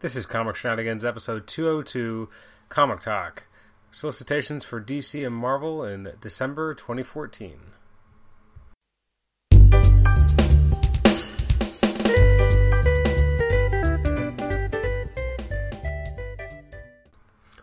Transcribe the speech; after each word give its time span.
This 0.00 0.16
is 0.16 0.24
Comic 0.24 0.56
Shenanigans, 0.56 1.04
episode 1.04 1.46
202, 1.46 2.30
Comic 2.70 3.00
Talk. 3.00 3.44
Solicitations 3.90 4.64
for 4.64 4.80
DC 4.80 5.26
and 5.26 5.36
Marvel 5.36 5.84
in 5.84 6.12
December 6.22 6.72
2014. 6.72 7.58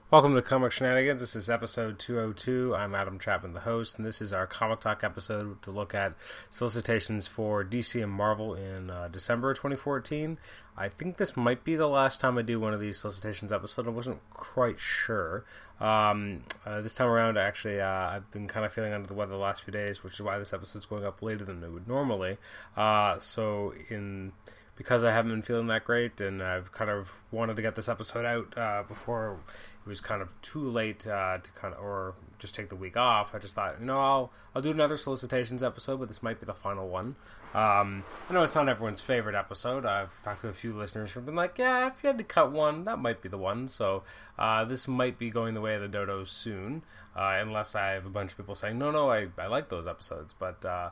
Welcome 0.10 0.36
to 0.36 0.42
Comic 0.42 0.72
Shenanigans. 0.72 1.20
This 1.20 1.36
is 1.36 1.50
episode 1.50 2.00
202. 2.00 2.74
I'm 2.74 2.96
Adam 2.96 3.20
Chapman, 3.20 3.52
the 3.52 3.60
host, 3.60 3.98
and 3.98 4.08
this 4.08 4.22
is 4.22 4.32
our 4.32 4.48
Comic 4.48 4.80
Talk 4.80 5.04
episode 5.04 5.62
to 5.64 5.70
look 5.70 5.94
at 5.94 6.14
solicitations 6.50 7.28
for 7.28 7.62
DC 7.62 8.02
and 8.02 8.14
Marvel 8.14 8.54
in 8.56 8.90
uh, 8.90 9.10
December 9.10 9.54
2014. 9.54 10.38
I 10.78 10.88
think 10.88 11.18
this 11.18 11.36
might 11.36 11.66
be 11.66 11.76
the 11.76 11.90
last 11.90 12.22
time 12.22 12.38
I 12.38 12.42
do 12.42 12.58
one 12.58 12.74
of 12.74 12.80
these 12.80 12.98
solicitations 12.98 13.52
episodes. 13.52 13.86
I 13.86 13.92
wasn't 13.92 14.22
quite 14.30 14.80
sure. 14.80 15.44
Um, 15.82 16.44
uh, 16.66 16.80
this 16.80 16.94
time 16.94 17.10
around, 17.10 17.38
actually, 17.38 17.82
uh, 17.82 17.86
I've 17.86 18.32
been 18.32 18.48
kind 18.48 18.66
of 18.66 18.72
feeling 18.72 18.94
under 18.94 19.10
the 19.10 19.14
weather 19.14 19.32
the 19.32 19.38
last 19.38 19.64
few 19.64 19.74
days, 19.74 20.06
which 20.06 20.14
is 20.14 20.22
why 20.22 20.40
this 20.40 20.54
episode's 20.54 20.86
going 20.86 21.04
up 21.04 21.22
later 21.22 21.44
than 21.44 21.62
it 21.62 21.70
would 21.70 21.86
normally. 21.86 22.38
Uh, 22.78 23.20
so, 23.20 23.74
in 23.90 24.32
because 24.78 25.04
I 25.04 25.12
haven't 25.12 25.32
been 25.32 25.42
feeling 25.42 25.68
that 25.68 25.84
great, 25.84 26.22
and 26.22 26.42
I've 26.42 26.72
kind 26.72 26.90
of 26.90 27.12
wanted 27.32 27.56
to 27.56 27.62
get 27.62 27.76
this 27.76 27.90
episode 27.90 28.26
out 28.26 28.58
uh, 28.58 28.84
before 28.88 29.40
it 29.88 29.90
was 29.90 30.02
kind 30.02 30.22
of 30.22 30.30
too 30.42 30.68
late 30.68 31.08
uh, 31.08 31.38
to 31.38 31.52
kind 31.52 31.74
of, 31.74 31.82
or 31.82 32.14
just 32.40 32.54
take 32.54 32.68
the 32.68 32.76
week 32.76 32.98
off. 32.98 33.34
I 33.34 33.40
just 33.40 33.56
thought, 33.56 33.78
you 33.80 33.86
know, 33.86 34.00
I'll 34.02 34.34
I'll 34.54 34.62
do 34.62 34.72
another 34.72 34.98
solicitations 34.98 35.64
episode, 35.64 36.00
but 36.00 36.10
this 36.10 36.22
might 36.22 36.42
be 36.42 36.46
the 36.46 36.54
final 36.54 36.90
one. 36.90 37.16
Um, 37.54 38.04
I 38.30 38.34
know 38.34 38.44
it's 38.44 38.54
not 38.54 38.68
everyone's 38.68 39.00
favorite 39.00 39.34
episode. 39.34 39.86
I've 39.86 40.22
talked 40.24 40.42
to 40.42 40.50
a 40.50 40.54
few 40.54 40.74
listeners 40.74 41.12
who've 41.12 41.26
been 41.26 41.36
like, 41.36 41.58
yeah, 41.58 41.88
if 41.88 41.94
you 42.04 42.08
had 42.08 42.18
to 42.18 42.26
cut 42.26 42.52
one, 42.52 42.84
that 42.84 43.00
might 43.00 43.22
be 43.22 43.30
the 43.30 43.38
one. 43.38 43.70
So 43.70 44.04
uh, 44.38 44.66
this 44.66 44.90
might 44.90 45.18
be 45.18 45.30
going 45.30 45.54
the 45.54 45.62
way 45.62 45.76
of 45.76 45.82
the 45.82 45.98
dodos 45.98 46.28
soon, 46.28 46.84
uh, 47.16 47.38
unless 47.40 47.74
I 47.74 47.92
have 47.92 48.06
a 48.06 48.10
bunch 48.10 48.32
of 48.32 48.38
people 48.38 48.56
saying, 48.56 48.78
no, 48.78 48.92
no, 48.92 49.10
I 49.10 49.30
I 49.38 49.48
like 49.48 49.70
those 49.70 49.88
episodes, 49.88 50.34
but. 50.34 50.66
Uh, 50.66 50.90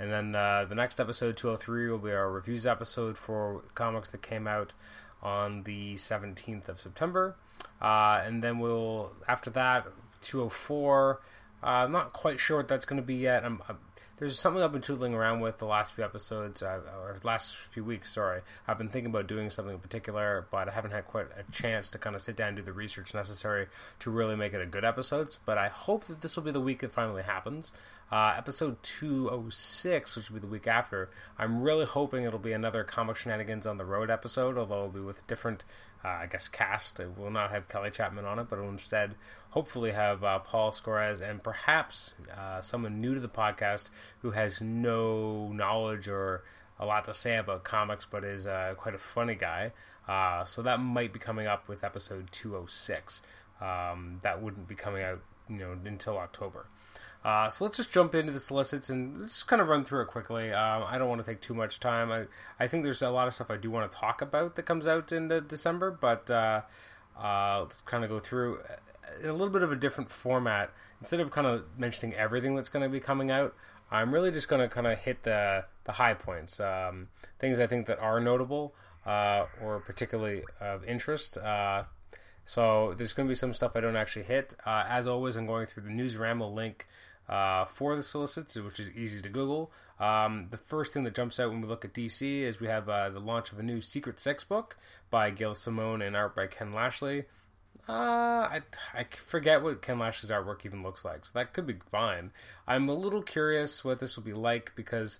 and 0.00 0.12
then 0.12 0.36
uh, 0.36 0.64
the 0.64 0.76
next 0.76 1.00
episode, 1.00 1.36
203, 1.36 1.90
will 1.90 1.98
be 1.98 2.12
our 2.12 2.30
reviews 2.30 2.66
episode 2.66 3.18
for 3.18 3.62
comics 3.74 4.10
that 4.10 4.22
came 4.22 4.46
out 4.46 4.72
on 5.22 5.64
the 5.64 5.94
17th 5.94 6.68
of 6.68 6.80
September. 6.80 7.36
Uh, 7.80 8.22
and 8.24 8.42
then 8.42 8.58
we'll, 8.58 9.12
after 9.26 9.50
that, 9.50 9.86
204. 10.20 11.20
Uh, 11.62 11.66
I'm 11.66 11.92
not 11.92 12.12
quite 12.12 12.38
sure 12.38 12.58
what 12.58 12.68
that's 12.68 12.84
going 12.84 13.00
to 13.00 13.06
be 13.06 13.16
yet. 13.16 13.44
I'm, 13.44 13.60
I'm, 13.68 13.78
there's 14.18 14.38
something 14.38 14.62
I've 14.62 14.72
been 14.72 14.82
tootling 14.82 15.14
around 15.14 15.40
with 15.40 15.58
the 15.58 15.66
last 15.66 15.92
few 15.92 16.04
episodes, 16.04 16.62
uh, 16.62 16.80
or 17.00 17.16
last 17.22 17.56
few 17.56 17.84
weeks, 17.84 18.12
sorry. 18.12 18.40
I've 18.66 18.78
been 18.78 18.88
thinking 18.88 19.10
about 19.10 19.26
doing 19.26 19.50
something 19.50 19.74
in 19.74 19.80
particular, 19.80 20.46
but 20.50 20.68
I 20.68 20.72
haven't 20.72 20.90
had 20.90 21.06
quite 21.06 21.26
a 21.36 21.50
chance 21.52 21.90
to 21.92 21.98
kind 21.98 22.16
of 22.16 22.22
sit 22.22 22.36
down 22.36 22.48
and 22.48 22.56
do 22.56 22.62
the 22.62 22.72
research 22.72 23.14
necessary 23.14 23.68
to 24.00 24.10
really 24.10 24.36
make 24.36 24.52
it 24.52 24.60
a 24.60 24.66
good 24.66 24.84
episode. 24.84 25.28
But 25.44 25.58
I 25.58 25.68
hope 25.68 26.04
that 26.06 26.20
this 26.20 26.36
will 26.36 26.42
be 26.42 26.50
the 26.50 26.60
week 26.60 26.82
it 26.82 26.90
finally 26.90 27.22
happens. 27.22 27.72
Uh, 28.10 28.34
episode 28.36 28.82
206, 28.82 30.16
which 30.16 30.30
will 30.30 30.40
be 30.40 30.40
the 30.40 30.50
week 30.50 30.66
after, 30.66 31.10
I'm 31.38 31.60
really 31.60 31.84
hoping 31.84 32.24
it'll 32.24 32.38
be 32.38 32.52
another 32.52 32.82
Comic 32.82 33.16
Shenanigans 33.16 33.66
on 33.66 33.76
the 33.76 33.84
Road 33.84 34.10
episode, 34.10 34.56
although 34.56 34.76
it'll 34.76 34.88
be 34.88 35.00
with 35.00 35.18
a 35.18 35.28
different, 35.28 35.62
uh, 36.04 36.08
I 36.08 36.26
guess, 36.26 36.48
cast. 36.48 37.00
It 37.00 37.18
will 37.18 37.30
not 37.30 37.50
have 37.50 37.68
Kelly 37.68 37.90
Chapman 37.90 38.24
on 38.24 38.38
it, 38.38 38.48
but 38.48 38.58
it'll 38.58 38.70
instead 38.70 39.14
hopefully 39.50 39.92
have 39.92 40.22
uh, 40.22 40.38
Paul 40.38 40.72
Scores 40.72 41.20
and 41.20 41.42
perhaps 41.42 42.14
uh, 42.36 42.60
someone 42.60 43.00
new 43.00 43.14
to 43.14 43.20
the 43.20 43.28
podcast 43.28 43.90
who 44.20 44.32
has 44.32 44.60
no 44.60 45.50
knowledge 45.52 46.08
or 46.08 46.44
a 46.78 46.86
lot 46.86 47.04
to 47.06 47.14
say 47.14 47.36
about 47.36 47.64
comics, 47.64 48.04
but 48.04 48.24
is 48.24 48.46
uh, 48.46 48.74
quite 48.76 48.94
a 48.94 48.98
funny 48.98 49.34
guy. 49.34 49.72
Uh, 50.06 50.44
so 50.44 50.62
that 50.62 50.80
might 50.80 51.12
be 51.12 51.18
coming 51.18 51.46
up 51.46 51.68
with 51.68 51.84
episode 51.84 52.28
206. 52.30 53.22
Um, 53.60 54.20
that 54.22 54.40
wouldn't 54.40 54.68
be 54.68 54.74
coming 54.74 55.02
out, 55.02 55.20
you 55.48 55.56
know, 55.56 55.76
until 55.84 56.16
October. 56.16 56.66
Uh, 57.24 57.48
so 57.48 57.64
let's 57.64 57.76
just 57.76 57.90
jump 57.90 58.14
into 58.14 58.32
the 58.32 58.38
solicits 58.38 58.88
and 58.88 59.26
just 59.26 59.46
kind 59.48 59.60
of 59.60 59.68
run 59.68 59.84
through 59.84 60.02
it 60.02 60.06
quickly. 60.06 60.52
Um, 60.52 60.84
I 60.86 60.98
don't 60.98 61.08
want 61.08 61.20
to 61.20 61.26
take 61.26 61.40
too 61.40 61.54
much 61.54 61.80
time. 61.80 62.12
I, 62.12 62.24
I 62.58 62.68
think 62.68 62.84
there's 62.84 63.02
a 63.02 63.10
lot 63.10 63.26
of 63.26 63.34
stuff 63.34 63.50
I 63.50 63.56
do 63.56 63.70
want 63.70 63.90
to 63.90 63.96
talk 63.96 64.22
about 64.22 64.54
that 64.54 64.62
comes 64.64 64.86
out 64.86 65.10
in 65.12 65.28
December, 65.48 65.90
but 65.90 66.30
uh, 66.30 66.62
uh, 67.20 67.60
let's 67.62 67.76
kind 67.82 68.04
of 68.04 68.10
go 68.10 68.18
through 68.18 68.60
in 69.22 69.28
a 69.28 69.32
little 69.32 69.50
bit 69.50 69.62
of 69.62 69.72
a 69.72 69.76
different 69.76 70.10
format. 70.10 70.70
Instead 71.00 71.20
of 71.20 71.30
kind 71.30 71.46
of 71.46 71.64
mentioning 71.76 72.14
everything 72.16 72.54
that's 72.54 72.68
going 72.68 72.82
to 72.82 72.88
be 72.88 73.00
coming 73.00 73.30
out, 73.30 73.54
I'm 73.90 74.12
really 74.12 74.30
just 74.30 74.48
going 74.48 74.60
to 74.60 74.68
kind 74.68 74.86
of 74.86 74.98
hit 74.98 75.24
the 75.24 75.64
the 75.84 75.92
high 75.92 76.14
points, 76.14 76.60
um, 76.60 77.08
things 77.38 77.58
I 77.58 77.66
think 77.66 77.86
that 77.86 77.98
are 77.98 78.20
notable 78.20 78.74
uh, 79.06 79.46
or 79.62 79.80
particularly 79.80 80.42
of 80.60 80.84
interest. 80.84 81.38
Uh, 81.38 81.84
so 82.44 82.94
there's 82.96 83.14
going 83.14 83.26
to 83.26 83.30
be 83.30 83.34
some 83.34 83.54
stuff 83.54 83.72
I 83.74 83.80
don't 83.80 83.96
actually 83.96 84.24
hit. 84.24 84.54
Uh, 84.66 84.84
as 84.86 85.06
always, 85.06 85.36
I'm 85.36 85.46
going 85.46 85.66
through 85.66 85.84
the 85.84 85.90
Newsarama 85.90 86.52
link 86.52 86.86
uh, 87.28 87.64
for 87.64 87.96
the 87.96 88.02
solicits, 88.02 88.56
which 88.56 88.80
is 88.80 88.90
easy 88.92 89.20
to 89.22 89.28
Google. 89.28 89.70
Um, 90.00 90.46
the 90.50 90.56
first 90.56 90.92
thing 90.92 91.04
that 91.04 91.14
jumps 91.14 91.40
out 91.40 91.50
when 91.50 91.60
we 91.60 91.66
look 91.66 91.84
at 91.84 91.92
DC 91.92 92.42
is 92.42 92.60
we 92.60 92.68
have 92.68 92.88
uh, 92.88 93.10
the 93.10 93.20
launch 93.20 93.52
of 93.52 93.58
a 93.58 93.62
new 93.62 93.80
Secret 93.80 94.20
Six 94.20 94.44
book 94.44 94.76
by 95.10 95.30
Gail 95.30 95.54
Simone 95.54 96.02
and 96.02 96.16
art 96.16 96.36
by 96.36 96.46
Ken 96.46 96.72
Lashley. 96.72 97.24
Uh, 97.88 98.46
I, 98.50 98.62
I 98.94 99.04
forget 99.04 99.62
what 99.62 99.82
Ken 99.82 99.98
Lashley's 99.98 100.30
artwork 100.30 100.66
even 100.66 100.82
looks 100.82 101.04
like, 101.04 101.24
so 101.24 101.32
that 101.34 101.52
could 101.52 101.66
be 101.66 101.76
fine. 101.90 102.32
I'm 102.66 102.88
a 102.88 102.94
little 102.94 103.22
curious 103.22 103.84
what 103.84 103.98
this 103.98 104.16
will 104.16 104.24
be 104.24 104.34
like 104.34 104.72
because 104.76 105.18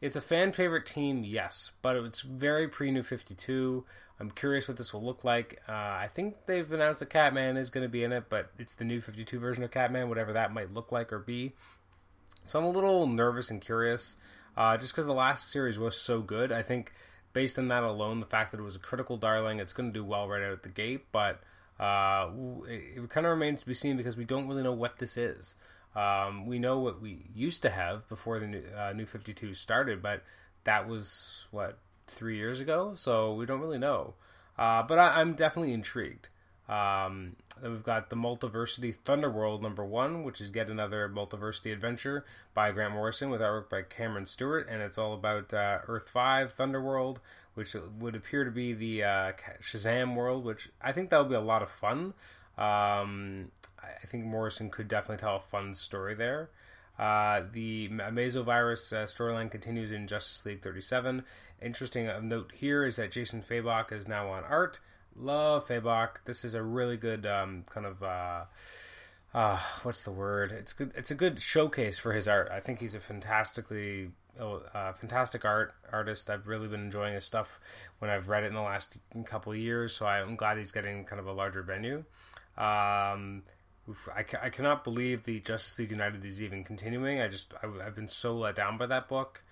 it's 0.00 0.16
a 0.16 0.20
fan 0.20 0.52
favorite 0.52 0.86
team, 0.86 1.24
yes, 1.24 1.72
but 1.82 1.96
it's 1.96 2.20
very 2.20 2.68
pre 2.68 2.90
New 2.90 3.02
52. 3.02 3.84
I'm 4.24 4.30
curious 4.30 4.68
what 4.68 4.78
this 4.78 4.94
will 4.94 5.04
look 5.04 5.22
like. 5.22 5.60
Uh, 5.68 5.72
I 5.72 6.08
think 6.14 6.46
they've 6.46 6.70
announced 6.72 7.00
that 7.00 7.10
Catman 7.10 7.58
is 7.58 7.68
going 7.68 7.84
to 7.84 7.90
be 7.90 8.02
in 8.02 8.10
it, 8.10 8.24
but 8.30 8.50
it's 8.58 8.72
the 8.72 8.84
new 8.84 9.02
52 9.02 9.38
version 9.38 9.62
of 9.62 9.70
Catman, 9.70 10.08
whatever 10.08 10.32
that 10.32 10.50
might 10.50 10.72
look 10.72 10.90
like 10.90 11.12
or 11.12 11.18
be. 11.18 11.52
So 12.46 12.58
I'm 12.58 12.64
a 12.64 12.70
little 12.70 13.06
nervous 13.06 13.50
and 13.50 13.60
curious, 13.60 14.16
uh, 14.56 14.78
just 14.78 14.92
because 14.92 15.04
the 15.04 15.12
last 15.12 15.50
series 15.50 15.78
was 15.78 16.00
so 16.00 16.22
good. 16.22 16.52
I 16.52 16.62
think 16.62 16.94
based 17.34 17.58
on 17.58 17.68
that 17.68 17.82
alone, 17.82 18.20
the 18.20 18.26
fact 18.26 18.50
that 18.52 18.60
it 18.60 18.62
was 18.62 18.76
a 18.76 18.78
critical 18.80 19.18
darling, 19.18 19.58
it's 19.58 19.74
going 19.74 19.92
to 19.92 19.98
do 19.98 20.02
well 20.02 20.26
right 20.26 20.42
out 20.42 20.52
of 20.52 20.62
the 20.62 20.70
gate, 20.70 21.04
but 21.12 21.42
uh, 21.78 22.30
it, 22.66 23.02
it 23.02 23.10
kind 23.10 23.26
of 23.26 23.30
remains 23.30 23.60
to 23.60 23.66
be 23.66 23.74
seen 23.74 23.98
because 23.98 24.16
we 24.16 24.24
don't 24.24 24.48
really 24.48 24.62
know 24.62 24.72
what 24.72 25.00
this 25.00 25.18
is. 25.18 25.56
Um, 25.94 26.46
we 26.46 26.58
know 26.58 26.78
what 26.78 27.02
we 27.02 27.26
used 27.34 27.60
to 27.60 27.70
have 27.70 28.08
before 28.08 28.40
the 28.40 28.46
new, 28.46 28.62
uh, 28.74 28.94
new 28.94 29.04
52 29.04 29.52
started, 29.52 30.00
but 30.00 30.22
that 30.64 30.88
was 30.88 31.44
what 31.50 31.78
three 32.06 32.36
years 32.36 32.60
ago, 32.60 32.92
so 32.94 33.34
we 33.34 33.46
don't 33.46 33.60
really 33.60 33.78
know. 33.78 34.14
Uh, 34.58 34.82
but 34.82 34.98
I, 34.98 35.20
am 35.20 35.34
definitely 35.34 35.72
intrigued. 35.72 36.28
Um, 36.68 37.36
we've 37.62 37.82
got 37.82 38.10
the 38.10 38.16
Multiversity 38.16 38.94
Thunderworld 39.04 39.62
number 39.62 39.84
one, 39.84 40.22
which 40.22 40.40
is 40.40 40.50
yet 40.54 40.68
another 40.68 41.08
multiversity 41.08 41.72
adventure 41.72 42.24
by 42.54 42.70
Grant 42.70 42.94
Morrison 42.94 43.30
with 43.30 43.40
artwork 43.40 43.68
by 43.68 43.82
Cameron 43.82 44.26
Stewart, 44.26 44.66
and 44.70 44.80
it's 44.80 44.96
all 44.96 45.12
about 45.12 45.52
uh, 45.52 45.78
Earth 45.86 46.08
Five 46.08 46.54
Thunderworld, 46.56 47.18
which 47.54 47.74
would 47.98 48.14
appear 48.14 48.44
to 48.44 48.50
be 48.50 48.72
the 48.72 49.02
uh, 49.02 49.32
Shazam 49.60 50.14
world, 50.14 50.44
which 50.44 50.70
I 50.80 50.92
think 50.92 51.10
that 51.10 51.18
would 51.18 51.28
be 51.28 51.34
a 51.34 51.40
lot 51.40 51.62
of 51.62 51.70
fun. 51.70 52.14
Um, 52.56 53.50
I 53.82 54.06
think 54.06 54.24
Morrison 54.24 54.70
could 54.70 54.88
definitely 54.88 55.20
tell 55.20 55.36
a 55.36 55.40
fun 55.40 55.74
story 55.74 56.14
there. 56.14 56.50
Uh, 56.98 57.42
the 57.52 57.88
Mesovirus 57.88 58.92
uh, 58.92 59.06
storyline 59.06 59.50
continues 59.50 59.90
in 59.90 60.06
Justice 60.06 60.44
League 60.46 60.62
37. 60.62 61.24
Interesting 61.60 62.08
note 62.28 62.52
here 62.54 62.84
is 62.84 62.96
that 62.96 63.10
Jason 63.10 63.42
Fabok 63.42 63.92
is 63.92 64.06
now 64.06 64.28
on 64.28 64.44
art. 64.44 64.80
Love 65.16 65.66
Fabok. 65.66 66.24
This 66.24 66.44
is 66.44 66.54
a 66.54 66.62
really 66.62 66.96
good 66.96 67.26
um, 67.26 67.64
kind 67.68 67.86
of 67.86 68.02
uh, 68.02 68.44
uh, 69.34 69.58
what's 69.82 70.02
the 70.02 70.12
word? 70.12 70.52
It's 70.52 70.72
good. 70.72 70.92
It's 70.94 71.10
a 71.10 71.14
good 71.14 71.40
showcase 71.40 71.98
for 71.98 72.12
his 72.12 72.28
art. 72.28 72.48
I 72.52 72.60
think 72.60 72.78
he's 72.78 72.94
a 72.94 73.00
fantastically 73.00 74.10
uh, 74.38 74.92
fantastic 74.92 75.44
art 75.44 75.74
artist. 75.92 76.30
I've 76.30 76.46
really 76.46 76.68
been 76.68 76.80
enjoying 76.80 77.14
his 77.14 77.24
stuff 77.24 77.60
when 77.98 78.10
I've 78.10 78.28
read 78.28 78.44
it 78.44 78.48
in 78.48 78.54
the 78.54 78.62
last 78.62 78.96
couple 79.24 79.54
years. 79.54 79.94
So 79.94 80.06
I'm 80.06 80.36
glad 80.36 80.58
he's 80.58 80.72
getting 80.72 81.04
kind 81.04 81.20
of 81.20 81.26
a 81.26 81.32
larger 81.32 81.62
venue. 81.62 82.04
Um, 82.56 83.42
I, 84.14 84.24
I 84.42 84.50
cannot 84.50 84.84
believe 84.84 85.24
the 85.24 85.40
Justice 85.40 85.78
League 85.78 85.90
United 85.90 86.24
is 86.24 86.42
even 86.42 86.64
continuing. 86.64 87.20
I 87.20 87.28
just 87.28 87.52
I, 87.62 87.84
have 87.84 87.94
been 87.94 88.08
so 88.08 88.34
let 88.36 88.56
down 88.56 88.78
by 88.78 88.86
that 88.86 89.08
book. 89.08 89.42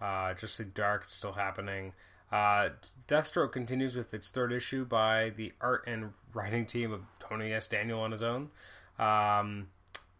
Uh, 0.00 0.32
Justice 0.32 0.60
League 0.60 0.74
Dark 0.74 1.02
it's 1.04 1.14
still 1.14 1.32
happening. 1.32 1.92
Uh, 2.30 2.70
Deathstroke 3.06 3.52
continues 3.52 3.94
with 3.94 4.14
its 4.14 4.30
third 4.30 4.52
issue 4.52 4.86
by 4.86 5.30
the 5.36 5.52
art 5.60 5.84
and 5.86 6.12
writing 6.32 6.64
team 6.64 6.90
of 6.90 7.02
Tony 7.18 7.52
S. 7.52 7.68
Daniel 7.68 8.00
on 8.00 8.10
his 8.10 8.22
own. 8.22 8.48
Um, 8.98 9.68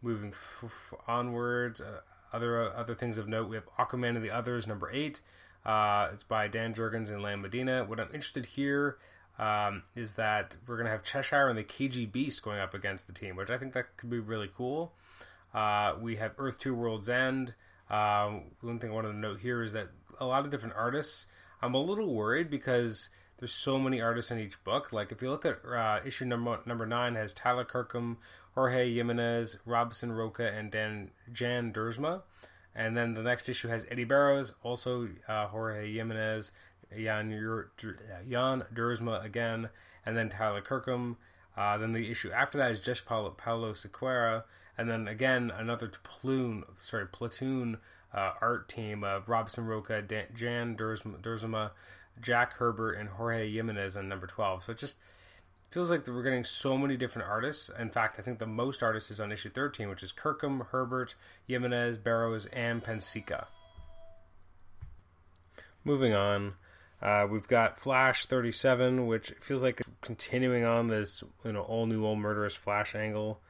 moving 0.03 0.31
f- 0.31 0.65
f- 0.65 0.95
onwards, 1.09 1.81
uh, 1.81 2.01
other 2.33 2.69
uh, 2.69 2.75
other 2.75 2.95
things 2.95 3.17
of 3.17 3.29
note, 3.29 3.49
we 3.49 3.57
have 3.57 3.69
Aquaman 3.79 4.17
and 4.17 4.23
the 4.25 4.31
Others 4.31 4.67
number 4.67 4.91
eight. 4.93 5.21
Uh, 5.65 6.09
it's 6.13 6.25
by 6.25 6.49
Dan 6.49 6.75
Jurgens 6.75 7.09
and 7.09 7.23
Lan 7.23 7.41
Medina. 7.41 7.85
What 7.85 7.99
I'm 7.99 8.09
interested 8.09 8.45
here 8.47 8.99
um, 9.39 9.83
is 9.95 10.15
that 10.17 10.57
we're 10.67 10.77
going 10.77 10.87
to 10.87 10.93
have 10.93 11.03
Cheshire 11.03 11.49
and 11.49 11.59
the 11.59 11.65
KG 11.65 12.11
Beast 12.11 12.43
going 12.43 12.61
up 12.61 12.75
against 12.75 13.07
the 13.07 13.13
team, 13.13 13.37
which 13.37 13.51
I 13.51 13.59
think 13.59 13.73
that 13.73 13.97
could 13.97 14.11
be 14.11 14.19
really 14.19 14.51
cool. 14.55 14.93
Uh, 15.55 15.95
we 16.01 16.17
have 16.17 16.33
Earth 16.39 16.59
2 16.59 16.75
World's 16.75 17.09
End. 17.09 17.55
Um, 17.91 18.45
one 18.61 18.79
thing 18.79 18.91
I 18.91 18.95
wanted 18.95 19.13
to 19.13 19.19
note 19.19 19.41
here 19.41 19.63
is 19.63 19.73
that 19.73 19.89
a 20.19 20.25
lot 20.25 20.45
of 20.45 20.51
different 20.51 20.75
artists, 20.77 21.27
I'm 21.61 21.75
a 21.75 21.81
little 21.81 22.13
worried 22.15 22.51
because 22.51 23.11
there's 23.39 23.53
so 23.53 23.79
many 23.79 24.01
artists 24.01 24.31
in 24.31 24.39
each 24.39 24.63
book. 24.65 24.93
Like 24.93 25.13
if 25.13 25.21
you 25.21 25.29
look 25.29 25.45
at 25.45 25.59
uh, 25.67 26.01
issue 26.05 26.25
number 26.25 26.61
number 26.65 26.87
nine 26.87 27.17
has 27.17 27.33
Tyler 27.33 27.65
Kirkham, 27.65 28.19
Jorge 28.55 28.95
Jimenez, 28.95 29.59
Robson 29.67 30.13
Rocha, 30.13 30.49
and 30.53 30.71
Dan 30.71 31.11
Jan 31.33 31.73
Duursma. 31.73 32.23
And 32.75 32.97
then 32.97 33.15
the 33.15 33.23
next 33.23 33.49
issue 33.49 33.69
has 33.69 33.87
Eddie 33.91 34.05
Barrows, 34.05 34.55
also 34.63 35.09
uh, 35.29 35.47
Jorge 35.49 35.93
Jimenez, 35.93 36.53
Jan, 36.97 37.67
Jan 38.29 38.65
again, 39.23 39.69
and 40.05 40.17
then 40.17 40.29
Tyler 40.29 40.61
Kirkham. 40.61 41.17
Uh, 41.57 41.77
then 41.77 41.93
the 41.93 42.11
issue 42.11 42.31
after 42.31 42.59
that 42.59 42.71
is 42.71 42.81
just 42.81 43.05
Paulo, 43.05 43.31
Paulo 43.31 43.75
and 44.79 44.89
then 44.89 45.07
again 45.07 45.53
another 45.55 45.89
platoon, 46.03 46.65
sorry, 46.81 47.07
platoon 47.07 47.79
uh, 48.15 48.33
art 48.41 48.69
team 48.69 49.05
of 49.05 49.29
Robson 49.29 49.67
Rocha, 49.67 50.03
Dan, 50.03 50.27
Jan 50.35 50.77
Duursma, 50.77 51.71
Jack 52.21 52.55
Herbert, 52.55 52.93
and 52.93 53.09
Jorge 53.11 53.51
Jimenez 53.51 53.97
on 53.97 54.09
number 54.09 54.27
12. 54.27 54.65
So 54.65 54.73
it 54.73 54.79
just 54.79 54.97
feels 55.71 55.91
like 55.91 56.07
we're 56.07 56.23
getting 56.23 56.45
so 56.45 56.77
many 56.77 56.97
different 56.97 57.29
artists. 57.29 57.71
In 57.79 57.91
fact, 57.91 58.19
I 58.19 58.23
think 58.23 58.39
the 58.39 58.47
most 58.47 58.83
artists 58.83 59.11
is 59.11 59.21
on 59.21 59.33
issue 59.33 59.51
13, 59.51 59.89
which 59.89 60.03
is 60.03 60.13
Kirkham, 60.13 60.67
Herbert, 60.71 61.15
Jimenez, 61.47 61.97
Barrows, 61.97 62.47
and 62.47 62.85
Pansica. 62.85 63.47
Moving 65.85 66.15
on, 66.15 66.55
uh, 67.03 67.27
we've 67.29 67.49
got 67.49 67.79
Flash 67.79 68.27
37, 68.27 69.07
which 69.07 69.33
feels 69.41 69.63
like 69.63 69.83
continuing 70.01 70.65
on 70.65 70.87
this 70.87 71.25
you 71.45 71.53
know 71.53 71.63
all 71.63 71.87
new, 71.87 72.05
all 72.05 72.17
murderous 72.17 72.55
Flash 72.55 72.95
angle. 72.95 73.41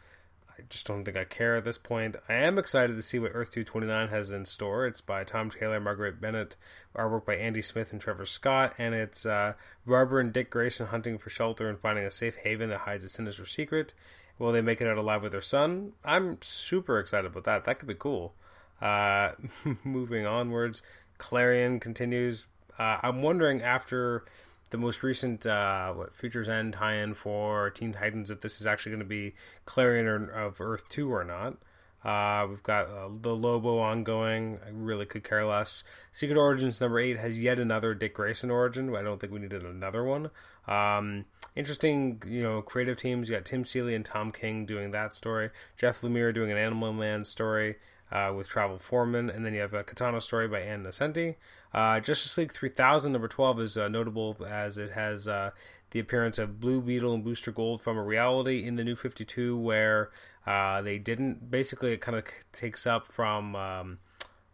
I 0.49 0.63
just 0.69 0.87
don't 0.87 1.05
think 1.05 1.17
I 1.17 1.25
care 1.25 1.57
at 1.57 1.65
this 1.65 1.79
point. 1.79 2.17
I 2.29 2.35
am 2.35 2.59
excited 2.59 2.95
to 2.97 3.03
see 3.03 3.19
what 3.19 3.33
Earth 3.35 3.51
229 3.51 4.09
has 4.09 4.33
in 4.33 4.45
store. 4.45 4.87
It's 4.87 5.01
by 5.01 5.25
Tom 5.25 5.51
Taylor, 5.51 5.81
Marguerite 5.81 6.21
Bennett, 6.21 6.57
artwork 6.95 7.25
by 7.25 7.37
Andy 7.37 7.63
Smith 7.63 7.93
and 7.93 8.01
Trevor 8.01 8.27
Scott, 8.27 8.75
and 8.79 8.95
it's 8.95 9.27
uh, 9.27 9.55
Barbara 9.87 10.21
and 10.21 10.33
Dick 10.33 10.51
Grayson 10.51 10.87
hunting 10.87 11.19
for 11.19 11.31
shelter 11.31 11.69
and 11.69 11.79
finding 11.79 12.05
a 12.05 12.11
safe 12.11 12.37
haven 12.37 12.71
that 12.71 12.81
hides 12.81 13.05
a 13.05 13.09
sinister 13.09 13.47
secret. 13.47 13.93
Will 14.39 14.53
they 14.53 14.61
make 14.61 14.81
it 14.81 14.89
out 14.89 14.99
alive 14.99 15.23
with 15.23 15.33
their 15.33 15.41
son? 15.41 15.93
I'm 16.05 16.39
super 16.41 16.99
excited 16.99 17.27
about 17.27 17.45
that. 17.45 17.65
That 17.65 17.79
could 17.79 17.89
be 17.89 17.95
cool. 17.95 18.35
Uh, 18.81 19.33
moving 19.85 20.27
onwards, 20.27 20.83
Clarion 21.19 21.81
continues. 21.81 22.47
Uh, 22.79 22.99
I'm 23.03 23.23
wondering 23.23 23.63
after 23.63 24.25
the 24.71 24.79
most 24.79 25.03
recent 25.03 25.47
uh, 25.47 25.93
what 25.93 26.15
Futures 26.15 26.49
End 26.49 26.73
tie-in 26.73 27.15
for 27.15 27.71
Teen 27.71 27.93
Titans 27.93 28.31
if 28.31 28.41
this 28.41 28.61
is 28.61 28.67
actually 28.67 28.93
going 28.93 29.01
to 29.01 29.07
be 29.07 29.35
Clarion 29.67 30.31
of 30.31 30.61
Earth 30.61 30.89
two 30.89 31.13
or 31.13 31.25
not. 31.25 31.59
Uh, 32.05 32.47
we've 32.49 32.63
got 32.65 32.87
uh, 32.87 33.09
the 33.21 33.35
Lobo 33.35 33.79
ongoing. 33.79 34.59
I 34.67 34.71
really 34.73 35.07
could 35.07 35.23
care 35.23 35.45
less. 35.45 35.85
Secret 36.11 36.37
Origins 36.37 36.81
number 36.81 36.99
eight 36.99 37.19
has 37.19 37.41
yet 37.41 37.61
another 37.61 37.95
Dick 37.95 38.15
Grayson 38.15 38.51
origin. 38.51 38.95
I 38.97 39.03
don't 39.03 39.21
think 39.21 39.33
we 39.33 39.39
needed 39.39 39.63
another 39.63 40.03
one. 40.03 40.31
Um, 40.67 41.27
interesting, 41.55 42.21
you 42.27 42.43
know, 42.43 42.61
creative 42.61 42.97
teams. 42.97 43.29
You 43.29 43.37
got 43.37 43.45
Tim 43.45 43.65
Seeley 43.65 43.95
and 43.95 44.05
Tom 44.05 44.33
King 44.33 44.67
doing 44.67 44.91
that 44.91 45.15
story. 45.15 45.51
Jeff 45.77 46.01
Lemire 46.01 46.35
doing 46.35 46.51
an 46.51 46.59
Animal 46.59 46.93
Man 46.93 47.25
story 47.25 47.77
uh, 48.13 48.33
with 48.37 48.47
Travel 48.47 48.79
Foreman, 48.79 49.31
and 49.31 49.45
then 49.45 49.55
you 49.55 49.61
have 49.61 49.73
a 49.73 49.83
Katana 49.83 50.21
story 50.21 50.47
by 50.47 50.61
Ann 50.61 50.85
Nocenti. 50.85 51.37
Uh, 51.73 51.99
Justice 51.99 52.37
League 52.37 52.53
3000 52.53 53.11
number 53.11 53.27
12 53.27 53.61
is 53.61 53.79
uh, 53.79 53.89
notable 53.89 54.37
as 54.47 54.77
it 54.77 54.93
has 54.93 55.27
uh, 55.27 55.51
the 55.91 55.99
appearance 55.99 56.39
of 56.39 56.61
Blue 56.61 56.83
Beetle 56.83 57.15
and 57.15 57.25
Booster 57.25 57.51
Gold 57.51 57.81
from 57.81 57.97
a 57.97 58.03
reality 58.03 58.65
in 58.65 58.77
the 58.77 58.85
New 58.85 58.97
52 58.97 59.57
where 59.57 60.11
uh, 60.47 60.83
they 60.83 60.99
didn't. 60.99 61.51
Basically, 61.51 61.93
it 61.93 62.03
kind 62.03 62.19
of 62.19 62.25
takes 62.53 62.87
up 62.87 63.07
from. 63.07 63.57
Um, 63.57 63.99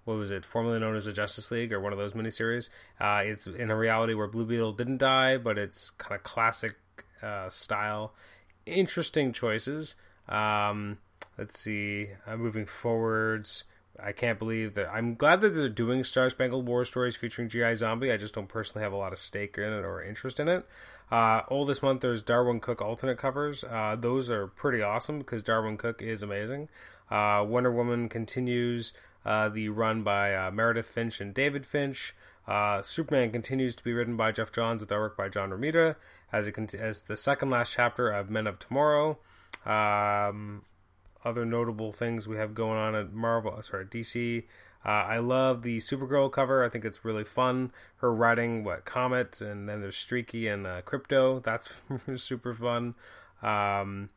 what 0.05 0.17
was 0.17 0.31
it, 0.31 0.43
formerly 0.43 0.81
known 0.81 0.97
as 0.97 1.05
the 1.05 1.13
Justice 1.13 1.51
League 1.51 1.71
or 1.71 1.81
one 1.81 1.93
of 1.93 1.99
those 1.99 2.15
miniseries? 2.15 2.71
Uh, 2.99 3.21
it's 3.23 3.47
in 3.47 3.71
a 3.71 3.77
reality 3.77 4.15
where 4.15 4.27
Blue 4.27 4.47
Beetle 4.47 4.73
didn't 4.73 4.97
die, 4.97 5.37
but 5.37 5.59
it's 5.59 5.91
kind 5.91 6.15
of 6.15 6.23
classic 6.23 6.77
uh, 7.23 7.51
style. 7.51 8.15
Interesting 8.65 9.35
choices. 9.35 9.97
Um, 10.27 10.97
let's 11.39 11.59
see. 11.59 12.09
I'm 12.27 12.41
moving 12.41 12.67
forwards. 12.67 13.65
I 14.01 14.13
can't 14.13 14.39
believe 14.39 14.75
that. 14.75 14.91
I'm 14.93 15.15
glad 15.15 15.41
that 15.41 15.51
they're 15.51 15.69
doing 15.69 16.05
Star 16.05 16.31
Spangled 16.31 16.67
War 16.67 16.85
stories 16.85 17.17
featuring 17.17 17.49
G.I. 17.49 17.75
Zombie. 17.75 18.13
I 18.13 18.17
just 18.17 18.35
don't 18.35 18.49
personally 18.49 18.85
have 18.85 18.93
a 18.93 18.97
lot 18.97 19.13
of 19.13 19.19
stake 19.19 19.59
in 19.59 19.65
it 19.65 19.85
or 19.85 20.03
interest 20.03 20.39
in 20.39 20.49
it. 20.49 20.67
Uh, 21.11 21.43
all 21.49 21.65
this 21.65 21.83
month, 21.83 22.03
there's 22.03 22.23
Darwyn 22.23 22.61
Cooke 22.61 22.83
alternate 22.83 23.19
covers. 23.19 23.65
Uh, 23.65 23.97
those 23.99 24.31
are 24.31 24.47
pretty 24.47 24.83
awesome 24.83 25.19
because 25.19 25.43
Darwyn 25.43 25.79
Cooke 25.79 26.03
is 26.03 26.23
amazing. 26.23 26.69
Uh, 27.11 27.45
Wonder 27.49 27.73
Woman 27.73 28.09
continues 28.09 28.93
uh, 29.25 29.49
the 29.49 29.69
run 29.69 30.03
by 30.03 30.35
uh, 30.35 30.51
Meredith 30.51 30.89
Finch 30.89 31.21
and 31.21 31.35
David 31.35 31.67
Finch. 31.67 32.15
Uh, 32.47 32.81
Superman 32.83 33.31
continues 33.31 33.75
to 33.75 33.85
be 33.85 33.93
written 33.93 34.17
by 34.17 34.33
Geoff 34.33 34.53
Johns 34.53 34.81
with 34.81 34.91
artwork 34.91 35.17
by 35.17 35.29
John 35.29 35.51
Romita 35.51 35.97
as, 36.33 36.47
it, 36.47 36.75
as 36.75 37.03
the 37.03 37.17
second 37.17 37.51
last 37.51 37.75
chapter 37.75 38.11
of 38.11 38.31
Men 38.31 38.47
of 38.47 38.59
Tomorrow. 38.59 39.19
Um, 39.67 40.63
other 41.29 41.45
notable 41.45 41.93
things 41.93 42.27
we 42.27 42.37
have 42.39 42.55
going 42.55 42.79
on 42.79 42.95
at 42.95 43.13
Marvel, 43.13 43.55
uh, 43.57 43.61
sorry, 43.61 43.85
DC. 43.85 44.45
Uh, 44.85 44.89
I 44.89 45.19
love 45.19 45.63
the 45.63 45.79
Supergirl 45.79 46.33
cover. 46.33 46.65
I 46.65 46.71
think 46.71 46.85
it's 46.85 47.05
really 47.05 47.25
fun. 47.25 47.73
Her 47.97 48.13
riding 48.13 48.65
what 48.65 48.87
Comet, 48.87 49.41
and 49.41 49.69
then 49.69 49.83
there's 49.83 49.97
Streaky 49.97 50.49
and 50.49 50.67
uh, 50.67 50.83
Krypto. 50.83 51.43
That's 51.45 51.71
super 52.17 52.55
fun. 52.55 52.95
Um, 53.43 54.09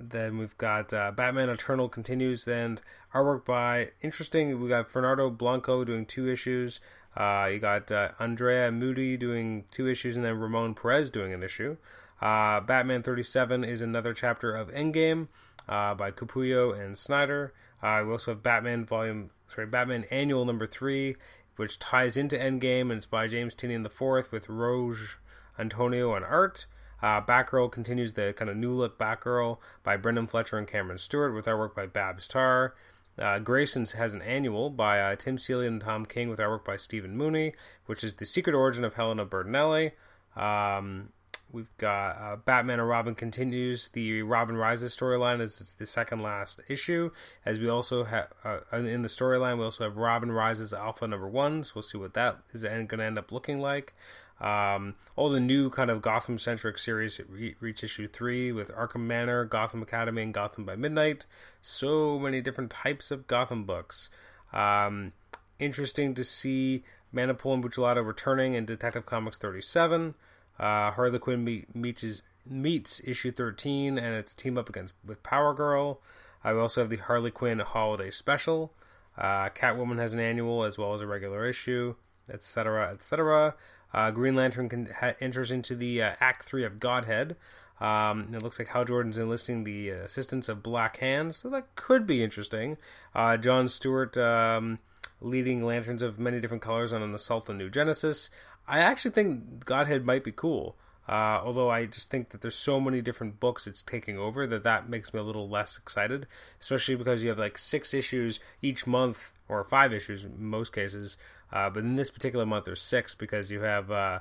then 0.00 0.38
we've 0.38 0.58
got 0.58 0.92
uh, 0.92 1.12
Batman 1.12 1.48
Eternal 1.48 1.88
continues, 1.88 2.48
and 2.48 2.82
artwork 3.14 3.44
by 3.44 3.90
interesting. 4.02 4.60
We 4.60 4.68
got 4.68 4.90
Fernando 4.90 5.30
Blanco 5.30 5.84
doing 5.84 6.04
two 6.04 6.28
issues. 6.28 6.80
Uh, 7.16 7.48
you 7.52 7.58
got 7.58 7.90
uh, 7.92 8.10
Andrea 8.18 8.70
Mutti 8.70 9.18
doing 9.18 9.64
two 9.70 9.88
issues, 9.88 10.16
and 10.16 10.24
then 10.24 10.38
Ramon 10.38 10.74
Perez 10.74 11.10
doing 11.10 11.32
an 11.32 11.42
issue. 11.42 11.76
Batman 12.20 13.02
37 13.02 13.64
is 13.64 13.80
another 13.80 14.12
chapter 14.12 14.54
of 14.54 14.68
Endgame 14.72 15.28
uh, 15.68 15.94
by 15.94 16.10
Capullo 16.10 16.78
and 16.78 16.96
Snyder. 16.96 17.52
Uh, 17.82 18.02
we 18.04 18.12
also 18.12 18.32
have 18.32 18.42
Batman 18.42 18.84
Volume, 18.84 19.30
sorry, 19.46 19.66
Batman 19.66 20.04
Annual 20.10 20.44
Number 20.44 20.66
Three, 20.66 21.16
which 21.56 21.78
ties 21.78 22.16
into 22.16 22.36
Endgame, 22.36 22.82
and 22.82 22.92
it's 22.92 23.06
by 23.06 23.26
James 23.26 23.54
Tynion 23.54 23.82
the 23.82 23.90
Fourth 23.90 24.32
with 24.32 24.48
Roge 24.48 25.16
Antonio 25.58 26.14
and 26.14 26.24
art. 26.24 26.66
Uh, 27.02 27.20
Batgirl 27.20 27.70
continues 27.70 28.14
the 28.14 28.34
kind 28.36 28.50
of 28.50 28.56
new 28.56 28.72
look 28.72 28.98
Batgirl 28.98 29.58
by 29.82 29.96
Brenden 29.96 30.28
Fletcher 30.28 30.56
and 30.56 30.66
Cameron 30.66 30.98
Stewart 30.98 31.34
with 31.34 31.46
artwork 31.46 31.74
by 31.74 31.86
Babs 31.86 32.26
Tarr. 32.26 32.74
Uh, 33.18 33.38
Grayson's 33.38 33.92
has 33.92 34.12
an 34.12 34.22
annual 34.22 34.68
by 34.70 35.00
uh, 35.00 35.16
Tim 35.16 35.38
Seeley 35.38 35.66
and 35.66 35.80
Tom 35.80 36.04
King 36.04 36.28
with 36.28 36.38
artwork 36.38 36.64
by 36.64 36.76
Stephen 36.76 37.16
Mooney, 37.16 37.54
which 37.86 38.04
is 38.04 38.16
the 38.16 38.26
secret 38.26 38.54
origin 38.54 38.84
of 38.84 38.94
Helena 38.94 39.24
Bertinelli. 39.24 39.92
Um, 40.36 41.10
We've 41.52 41.74
got 41.78 42.10
uh, 42.18 42.36
Batman 42.36 42.80
and 42.80 42.88
Robin 42.88 43.14
continues 43.14 43.88
the 43.90 44.22
Robin 44.22 44.56
Rises 44.56 44.96
storyline 44.96 45.40
it's 45.40 45.72
the 45.74 45.86
second 45.86 46.20
last 46.20 46.60
issue. 46.68 47.10
As 47.44 47.58
we 47.58 47.68
also 47.68 48.04
have 48.04 48.28
uh, 48.44 48.58
in 48.72 49.02
the 49.02 49.08
storyline, 49.08 49.58
we 49.58 49.64
also 49.64 49.84
have 49.84 49.96
Robin 49.96 50.32
Rises 50.32 50.74
Alpha 50.74 51.06
number 51.06 51.28
one. 51.28 51.64
So 51.64 51.72
we'll 51.76 51.82
see 51.82 51.98
what 51.98 52.14
that 52.14 52.38
is 52.52 52.64
going 52.64 52.88
to 52.88 53.04
end 53.04 53.18
up 53.18 53.30
looking 53.30 53.60
like. 53.60 53.94
Um, 54.40 54.96
all 55.14 55.30
the 55.30 55.40
new 55.40 55.70
kind 55.70 55.90
of 55.90 56.02
Gotham 56.02 56.38
centric 56.38 56.76
series 56.78 57.20
re- 57.28 57.56
reach 57.60 57.82
issue 57.82 58.06
three 58.06 58.52
with 58.52 58.70
Arkham 58.72 59.06
Manor, 59.06 59.44
Gotham 59.44 59.82
Academy, 59.82 60.22
and 60.22 60.34
Gotham 60.34 60.64
by 60.64 60.76
Midnight. 60.76 61.26
So 61.62 62.18
many 62.18 62.42
different 62.42 62.70
types 62.70 63.10
of 63.10 63.26
Gotham 63.26 63.64
books. 63.64 64.10
Um, 64.52 65.12
interesting 65.58 66.14
to 66.14 66.24
see 66.24 66.84
Manapul 67.14 67.54
and 67.54 67.64
Buccellato 67.64 68.06
returning 68.06 68.54
in 68.54 68.66
Detective 68.66 69.06
Comics 69.06 69.38
37. 69.38 70.14
Uh, 70.58 70.90
Harley 70.90 71.18
Quinn 71.18 71.44
meet, 71.44 71.74
meets 71.74 72.22
meets 72.48 73.02
issue 73.04 73.32
13 73.32 73.98
and 73.98 74.14
its 74.14 74.34
team 74.34 74.56
up 74.56 74.68
against 74.68 74.94
with 75.04 75.22
Power 75.22 75.52
Girl. 75.54 76.00
Uh, 76.44 76.52
we 76.54 76.60
also 76.60 76.80
have 76.80 76.90
the 76.90 76.96
Harley 76.96 77.30
Quinn 77.30 77.58
Holiday 77.58 78.10
Special. 78.10 78.72
Uh, 79.18 79.48
Catwoman 79.48 79.98
has 79.98 80.12
an 80.12 80.20
annual 80.20 80.64
as 80.64 80.78
well 80.78 80.94
as 80.94 81.00
a 81.00 81.06
regular 81.06 81.46
issue, 81.46 81.94
etc., 82.30 82.90
etc. 82.90 83.54
Uh, 83.92 84.10
Green 84.10 84.34
Lantern 84.36 84.68
can, 84.68 84.86
ha, 84.86 85.14
enters 85.20 85.50
into 85.50 85.74
the 85.74 86.02
uh, 86.02 86.12
Act 86.20 86.44
Three 86.44 86.64
of 86.64 86.78
Godhead. 86.78 87.36
Um, 87.80 88.32
it 88.32 88.42
looks 88.42 88.58
like 88.58 88.68
Hal 88.68 88.84
Jordan's 88.84 89.18
enlisting 89.18 89.64
the 89.64 89.90
assistance 89.90 90.48
of 90.48 90.62
Black 90.62 90.98
Hand, 90.98 91.34
so 91.34 91.50
that 91.50 91.74
could 91.74 92.06
be 92.06 92.22
interesting. 92.22 92.78
Uh, 93.14 93.36
John 93.36 93.68
Stewart 93.68 94.16
um, 94.16 94.78
leading 95.20 95.64
lanterns 95.64 96.02
of 96.02 96.18
many 96.18 96.40
different 96.40 96.62
colors 96.62 96.92
on 96.92 97.02
an 97.02 97.14
assault 97.14 97.50
on 97.50 97.58
New 97.58 97.70
Genesis. 97.70 98.30
I 98.68 98.80
actually 98.80 99.12
think 99.12 99.64
Godhead 99.64 100.04
might 100.04 100.24
be 100.24 100.32
cool. 100.32 100.76
Uh, 101.08 101.40
although 101.44 101.70
I 101.70 101.86
just 101.86 102.10
think 102.10 102.30
that 102.30 102.40
there's 102.40 102.56
so 102.56 102.80
many 102.80 103.00
different 103.00 103.38
books 103.38 103.68
it's 103.68 103.82
taking 103.82 104.18
over 104.18 104.44
that 104.48 104.64
that 104.64 104.88
makes 104.88 105.14
me 105.14 105.20
a 105.20 105.22
little 105.22 105.48
less 105.48 105.78
excited, 105.78 106.26
especially 106.60 106.96
because 106.96 107.22
you 107.22 107.28
have 107.28 107.38
like 107.38 107.58
six 107.58 107.94
issues 107.94 108.40
each 108.60 108.88
month 108.88 109.30
or 109.48 109.62
five 109.62 109.92
issues 109.92 110.24
in 110.24 110.44
most 110.44 110.72
cases. 110.72 111.16
Uh, 111.52 111.70
but 111.70 111.84
in 111.84 111.94
this 111.94 112.10
particular 112.10 112.44
month, 112.44 112.64
there's 112.64 112.82
six 112.82 113.14
because 113.14 113.52
you 113.52 113.60
have 113.60 113.88
uh, 113.90 114.18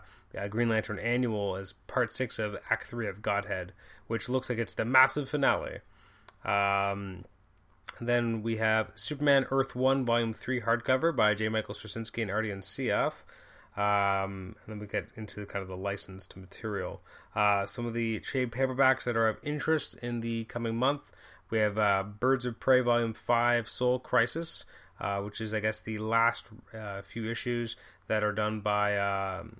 Green 0.49 0.69
Lantern 0.69 0.99
Annual 0.99 1.55
as 1.55 1.73
part 1.73 2.13
six 2.13 2.37
of 2.37 2.55
Act 2.69 2.85
Three 2.85 3.07
of 3.07 3.23
Godhead, 3.23 3.73
which 4.05 4.29
looks 4.29 4.47
like 4.47 4.59
it's 4.59 4.75
the 4.75 4.85
massive 4.85 5.27
finale. 5.27 5.79
Um, 6.43 7.25
then 7.99 8.43
we 8.43 8.57
have 8.57 8.91
Superman 8.93 9.47
Earth 9.49 9.75
One 9.75 10.05
Volume 10.05 10.33
Three 10.33 10.61
hardcover 10.61 11.15
by 11.15 11.33
J. 11.33 11.49
Michael 11.49 11.73
Straczynski 11.73 12.21
and 12.21 12.29
Ardian 12.29 12.61
Syaf. 12.61 13.23
Um, 13.77 14.55
and 14.63 14.67
then 14.67 14.79
we 14.79 14.87
get 14.87 15.07
into 15.15 15.45
kind 15.45 15.61
of 15.61 15.67
the 15.67 15.75
licensed 15.75 16.37
material. 16.37 17.01
Uh, 17.35 17.65
some 17.65 17.85
of 17.85 17.93
the 17.93 18.19
trade 18.19 18.51
paperbacks 18.51 19.03
that 19.03 19.17
are 19.17 19.27
of 19.27 19.37
interest 19.43 19.95
in 20.01 20.21
the 20.21 20.45
coming 20.45 20.75
month. 20.75 21.11
We 21.49 21.59
have 21.59 21.77
uh, 21.77 22.03
Birds 22.03 22.45
of 22.45 22.59
Prey 22.59 22.81
Volume 22.81 23.13
5 23.13 23.69
Soul 23.69 23.99
Crisis, 23.99 24.65
uh, 24.99 25.19
which 25.19 25.41
is, 25.41 25.53
I 25.53 25.59
guess, 25.59 25.81
the 25.81 25.97
last 25.97 26.47
uh, 26.73 27.01
few 27.01 27.29
issues 27.29 27.75
that 28.07 28.23
are 28.23 28.31
done 28.31 28.61
by. 28.61 28.97
Um, 28.97 29.57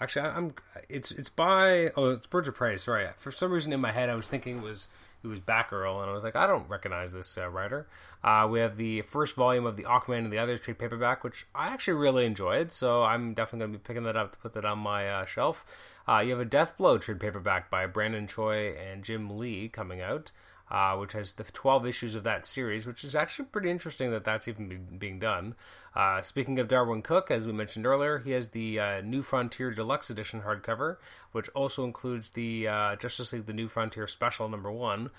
actually, 0.00 0.26
I'm. 0.26 0.54
It's 0.88 1.10
it's 1.10 1.30
by. 1.30 1.92
Oh, 1.96 2.10
it's 2.10 2.26
Birds 2.26 2.48
of 2.48 2.54
Prey. 2.54 2.76
Sorry, 2.76 3.06
for 3.16 3.30
some 3.30 3.52
reason 3.52 3.72
in 3.72 3.80
my 3.80 3.92
head 3.92 4.10
I 4.10 4.14
was 4.14 4.28
thinking 4.28 4.58
it 4.58 4.62
was 4.62 4.88
it 5.24 5.28
was 5.28 5.40
Batgirl, 5.40 6.02
and 6.02 6.10
I 6.10 6.12
was 6.12 6.22
like, 6.22 6.36
I 6.36 6.46
don't 6.46 6.68
recognize 6.68 7.12
this 7.12 7.38
uh, 7.38 7.48
writer. 7.48 7.86
Uh, 8.22 8.46
we 8.50 8.60
have 8.60 8.76
the 8.76 9.00
first 9.02 9.34
volume 9.34 9.64
of 9.64 9.76
the 9.76 9.84
Aquaman 9.84 10.18
and 10.18 10.32
the 10.32 10.38
Others 10.38 10.60
trade 10.60 10.78
paperback, 10.78 11.24
which 11.24 11.46
I 11.54 11.68
actually 11.68 11.94
really 11.94 12.26
enjoyed, 12.26 12.72
so 12.72 13.02
I'm 13.02 13.32
definitely 13.32 13.60
going 13.60 13.72
to 13.72 13.78
be 13.78 13.82
picking 13.82 14.04
that 14.04 14.16
up 14.16 14.32
to 14.32 14.38
put 14.38 14.52
that 14.52 14.64
on 14.64 14.78
my 14.78 15.08
uh, 15.08 15.24
shelf. 15.24 15.64
Uh, 16.06 16.18
you 16.18 16.30
have 16.32 16.40
a 16.40 16.44
Death 16.44 16.76
Blow 16.76 16.98
trade 16.98 17.20
paperback 17.20 17.70
by 17.70 17.86
Brandon 17.86 18.26
Choi 18.26 18.74
and 18.74 19.02
Jim 19.02 19.38
Lee 19.38 19.68
coming 19.68 20.02
out 20.02 20.30
uh, 20.70 20.96
which 20.96 21.12
has 21.12 21.34
the 21.34 21.44
12 21.44 21.86
issues 21.86 22.14
of 22.14 22.24
that 22.24 22.46
series, 22.46 22.86
which 22.86 23.04
is 23.04 23.14
actually 23.14 23.46
pretty 23.46 23.70
interesting 23.70 24.10
that 24.10 24.24
that's 24.24 24.48
even 24.48 24.68
be, 24.68 24.76
being 24.76 25.18
done. 25.18 25.54
Uh, 25.94 26.22
speaking 26.22 26.58
of 26.58 26.68
Darwyn 26.68 27.02
Cooke, 27.02 27.30
as 27.30 27.46
we 27.46 27.52
mentioned 27.52 27.86
earlier, 27.86 28.18
he 28.18 28.32
has 28.32 28.48
the 28.48 28.80
uh, 28.80 29.00
New 29.02 29.22
Frontier 29.22 29.70
Deluxe 29.70 30.10
Edition 30.10 30.42
hardcover, 30.42 30.96
which 31.32 31.48
also 31.50 31.84
includes 31.84 32.30
the 32.30 32.66
uh, 32.66 32.96
Justice 32.96 33.32
League 33.32 33.46
The 33.46 33.52
New 33.52 33.68
Frontier 33.68 34.06
Special 34.06 34.48
number 34.48 34.72
one. 34.72 35.10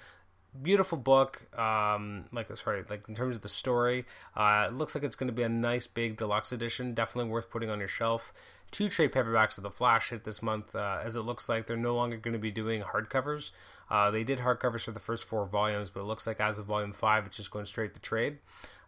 Beautiful 0.62 0.98
book, 0.98 1.48
um, 1.60 2.26
like 2.32 2.56
sorry, 2.56 2.84
like 2.90 3.10
in 3.10 3.16
terms 3.16 3.36
of 3.36 3.42
the 3.42 3.50
story, 3.50 4.06
uh, 4.38 4.68
it 4.70 4.74
looks 4.74 4.96
like 4.96 5.04
it's 5.04 5.18
going 5.18 5.28
to 5.28 5.34
be 5.34 5.44
a 5.44 5.50
nice 5.50 5.86
big 5.86 6.16
deluxe 6.16 6.54
edition. 6.54 6.94
Definitely 6.94 7.30
worth 7.30 7.50
putting 7.50 7.70
on 7.70 7.80
your 7.80 7.90
shelf 7.90 8.32
two 8.76 8.90
trade 8.90 9.14
paperbacks 9.14 9.58
of 9.58 9.64
the 9.64 9.72
Flash 9.72 10.10
hit 10.10 10.26
this 10.26 10.42
month, 10.42 10.76
uh, 10.76 11.00
as 11.02 11.16
it 11.16 11.22
looks 11.22 11.48
like 11.48 11.66
they're 11.66 11.78
no 11.78 11.96
longer 11.96 12.18
going 12.18 12.34
to 12.34 12.40
be 12.40 12.52
doing 12.52 12.82
hardcovers. 12.82 13.52
Uh, 13.90 14.12
they 14.12 14.26
did 14.26 14.40
hardcovers 14.40 14.82
for 14.82 14.92
the 14.92 15.00
first 15.00 15.24
four 15.24 15.46
volumes, 15.46 15.90
but 15.90 16.02
it 16.02 16.04
looks 16.04 16.28
like 16.28 16.42
as 16.42 16.60
of 16.60 16.66
volume 16.66 16.92
five, 16.92 17.26
it's 17.26 17.38
just 17.38 17.52
going 17.52 17.64
straight 17.64 17.94
to 17.94 18.02
trade. 18.02 18.40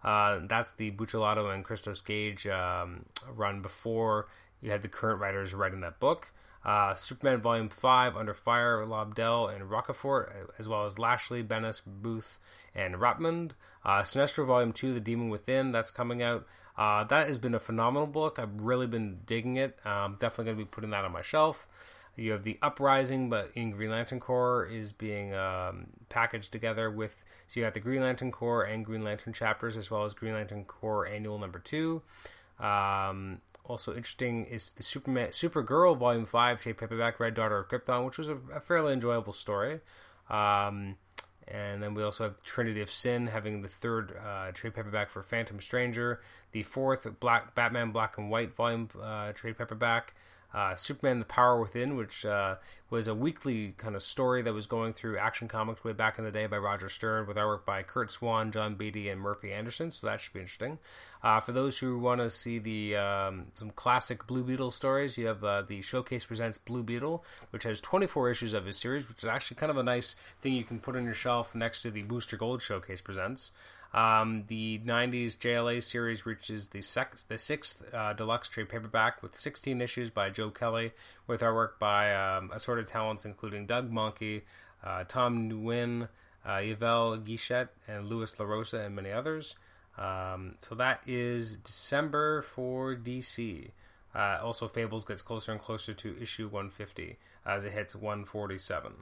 Uh, 0.03 0.39
that's 0.44 0.74
the 0.74 0.91
Buccellato 0.91 1.53
and 1.53 1.63
Christos 1.63 2.01
Gage 2.01 2.46
um, 2.48 3.06
run 3.34 3.62
before 3.62 4.27
you 4.62 4.72
had 4.72 4.82
the 4.82 4.89
current 4.89 5.22
writers 5.22 5.53
writing 5.53 5.79
that 5.79 6.01
book. 6.01 6.34
Uh, 6.67 6.93
Superman 6.95 7.38
Volume 7.38 7.69
5, 7.69 8.17
Under 8.17 8.33
Fire, 8.33 8.86
Lobdell, 8.86 9.55
and 9.55 9.69
Rocafort, 9.69 10.50
as 10.59 10.67
well 10.67 10.86
as 10.86 11.00
Lashley, 11.00 11.41
Bennis, 11.41 11.81
Booth, 11.86 12.39
and 12.75 12.95
Rapmund. 12.95 13.51
Uh, 13.86 14.01
Sinestro 14.01 14.45
Volume 14.45 14.74
2, 14.74 14.93
The 14.93 15.00
Demon 15.00 15.29
Within, 15.29 15.71
that's 15.71 15.91
coming 15.91 16.21
out. 16.21 16.45
Uh, 16.77 17.05
that 17.05 17.27
has 17.29 17.39
been 17.39 17.55
a 17.55 17.59
phenomenal 17.59 18.05
book. 18.05 18.38
I've 18.38 18.62
really 18.62 18.86
been 18.86 19.19
digging 19.25 19.55
it. 19.55 19.79
I'm 19.86 20.15
definitely 20.15 20.45
going 20.45 20.57
to 20.57 20.65
be 20.65 20.69
putting 20.69 20.89
that 20.89 21.05
on 21.05 21.13
my 21.13 21.21
shelf. 21.21 21.67
You 22.17 22.31
have 22.31 22.43
the 22.43 22.57
Uprising, 22.62 23.29
but 23.29 23.51
in 23.53 23.71
Green 23.71 23.91
Lantern 23.91 24.19
Corps 24.19 24.65
is 24.65 24.91
being 24.91 25.33
um, 25.36 25.88
packaged 26.09 26.51
together 26.51 26.89
with. 26.89 27.24
So 27.47 27.59
you 27.59 27.65
got 27.65 27.75
the 27.75 27.79
Green 27.79 28.01
Lantern 28.01 28.31
Corps 28.31 28.63
and 28.63 28.83
Green 28.83 29.03
Lantern 29.03 29.33
chapters, 29.33 29.77
as 29.77 29.89
well 29.89 30.03
as 30.03 30.13
Green 30.13 30.33
Lantern 30.33 30.65
Corps 30.65 31.07
Annual 31.07 31.38
Number 31.38 31.59
Two. 31.59 32.01
Um, 32.59 33.39
also 33.67 33.95
interesting 33.95 34.45
is 34.45 34.71
the 34.71 34.83
Superman 34.83 35.29
Supergirl 35.29 35.97
Volume 35.97 36.25
Five 36.25 36.62
trade 36.62 36.77
paperback, 36.77 37.19
Red 37.19 37.36
Daughter 37.36 37.59
of 37.59 37.67
Krypton, 37.67 38.05
which 38.05 38.17
was 38.17 38.29
a, 38.29 38.38
a 38.53 38.59
fairly 38.59 38.93
enjoyable 38.93 39.33
story. 39.33 39.81
Um, 40.29 40.97
and 41.47 41.81
then 41.81 41.93
we 41.93 42.03
also 42.03 42.25
have 42.25 42.43
Trinity 42.43 42.81
of 42.81 42.91
Sin 42.91 43.27
having 43.27 43.62
the 43.62 43.67
third 43.69 44.13
uh, 44.17 44.51
trade 44.51 44.74
paperback 44.74 45.09
for 45.09 45.24
Phantom 45.24 45.59
Stranger, 45.62 46.19
the 46.51 46.63
fourth 46.63 47.07
Black 47.19 47.55
Batman 47.55 47.91
Black 47.91 48.17
and 48.17 48.29
White 48.29 48.53
volume 48.53 48.89
uh, 49.01 49.31
trade 49.31 49.57
paperback, 49.57 50.13
uh, 50.53 50.75
Superman: 50.75 51.19
The 51.19 51.25
Power 51.25 51.59
Within, 51.59 51.95
which 51.95 52.25
uh, 52.25 52.55
was 52.89 53.07
a 53.07 53.15
weekly 53.15 53.73
kind 53.77 53.95
of 53.95 54.03
story 54.03 54.41
that 54.41 54.53
was 54.53 54.65
going 54.65 54.93
through 54.93 55.17
Action 55.17 55.47
Comics 55.47 55.83
way 55.83 55.93
back 55.93 56.17
in 56.17 56.25
the 56.25 56.31
day 56.31 56.47
by 56.47 56.57
Roger 56.57 56.89
Stern, 56.89 57.27
with 57.27 57.37
artwork 57.37 57.65
by 57.65 57.83
Curt 57.83 58.11
Swan, 58.11 58.51
John 58.51 58.75
Beatty, 58.75 59.09
and 59.09 59.19
Murphy 59.19 59.51
Anderson. 59.51 59.91
So 59.91 60.07
that 60.07 60.21
should 60.21 60.33
be 60.33 60.39
interesting. 60.39 60.79
Uh, 61.23 61.39
for 61.39 61.51
those 61.51 61.79
who 61.79 61.99
want 61.99 62.21
to 62.21 62.29
see 62.29 62.59
the 62.59 62.95
um, 62.95 63.47
some 63.51 63.71
classic 63.71 64.25
Blue 64.27 64.43
Beetle 64.43 64.71
stories, 64.71 65.17
you 65.17 65.27
have 65.27 65.43
uh, 65.43 65.63
the 65.63 65.81
Showcase 65.81 66.25
presents 66.25 66.57
Blue 66.57 66.83
Beetle, 66.83 67.23
which 67.49 67.63
has 67.63 67.81
24 67.81 68.29
issues 68.29 68.53
of 68.53 68.65
his 68.65 68.77
series, 68.77 69.07
which 69.07 69.19
is 69.19 69.25
actually 69.25 69.57
kind 69.57 69.69
of 69.69 69.77
a 69.77 69.83
nice 69.83 70.15
thing 70.41 70.53
you 70.53 70.63
can 70.63 70.79
put 70.79 70.95
on 70.95 71.03
your 71.03 71.13
shelf 71.13 71.53
next 71.55 71.81
to 71.81 71.91
the 71.91 72.03
Booster 72.03 72.37
Gold 72.37 72.61
Showcase 72.61 73.01
presents. 73.01 73.51
Um, 73.94 74.44
the 74.48 74.79
90s 74.86 75.38
JLA 75.38 75.82
series 75.82 76.25
reaches 76.25 76.67
the, 76.67 76.79
the 77.27 77.38
sixth 77.38 77.94
uh, 77.94 78.13
deluxe 78.13 78.50
trade 78.50 78.70
paperback 78.70 79.24
with 79.24 79.36
16 79.38 79.82
issues 79.82 80.10
by 80.10 80.29
Joe 80.29 80.50
Kelly, 80.50 80.91
with 81.25 81.41
artwork 81.41 81.79
by 81.79 82.13
um, 82.13 82.51
assorted 82.53 82.88
talents 82.88 83.25
including 83.25 83.65
Doug 83.65 83.91
Mahnke, 83.91 84.41
uh, 84.84 85.03
Tom 85.08 85.50
Nguyen, 85.50 86.10
uh, 86.46 86.62
Yvel 86.62 87.17
Guichette, 87.20 87.70
and 87.88 88.08
Lewis 88.08 88.36
LaRosa, 88.36 88.86
and 88.86 88.96
many 88.96 89.12
others. 89.12 89.56
Um, 89.98 90.56
so 90.60 90.75
that 90.75 91.01
is 91.08 91.58
December 91.58 92.41
for 92.41 92.96
DC. 92.96 93.70
Uh, 94.17 94.39
also, 94.41 94.67
Fables 94.67 95.05
gets 95.05 95.21
closer 95.21 95.51
and 95.51 95.62
closer 95.62 95.93
to 95.93 96.19
issue 96.19 96.45
150 96.45 97.17
as 97.45 97.65
it 97.65 97.74
hits 97.74 97.95
147. 97.95 98.93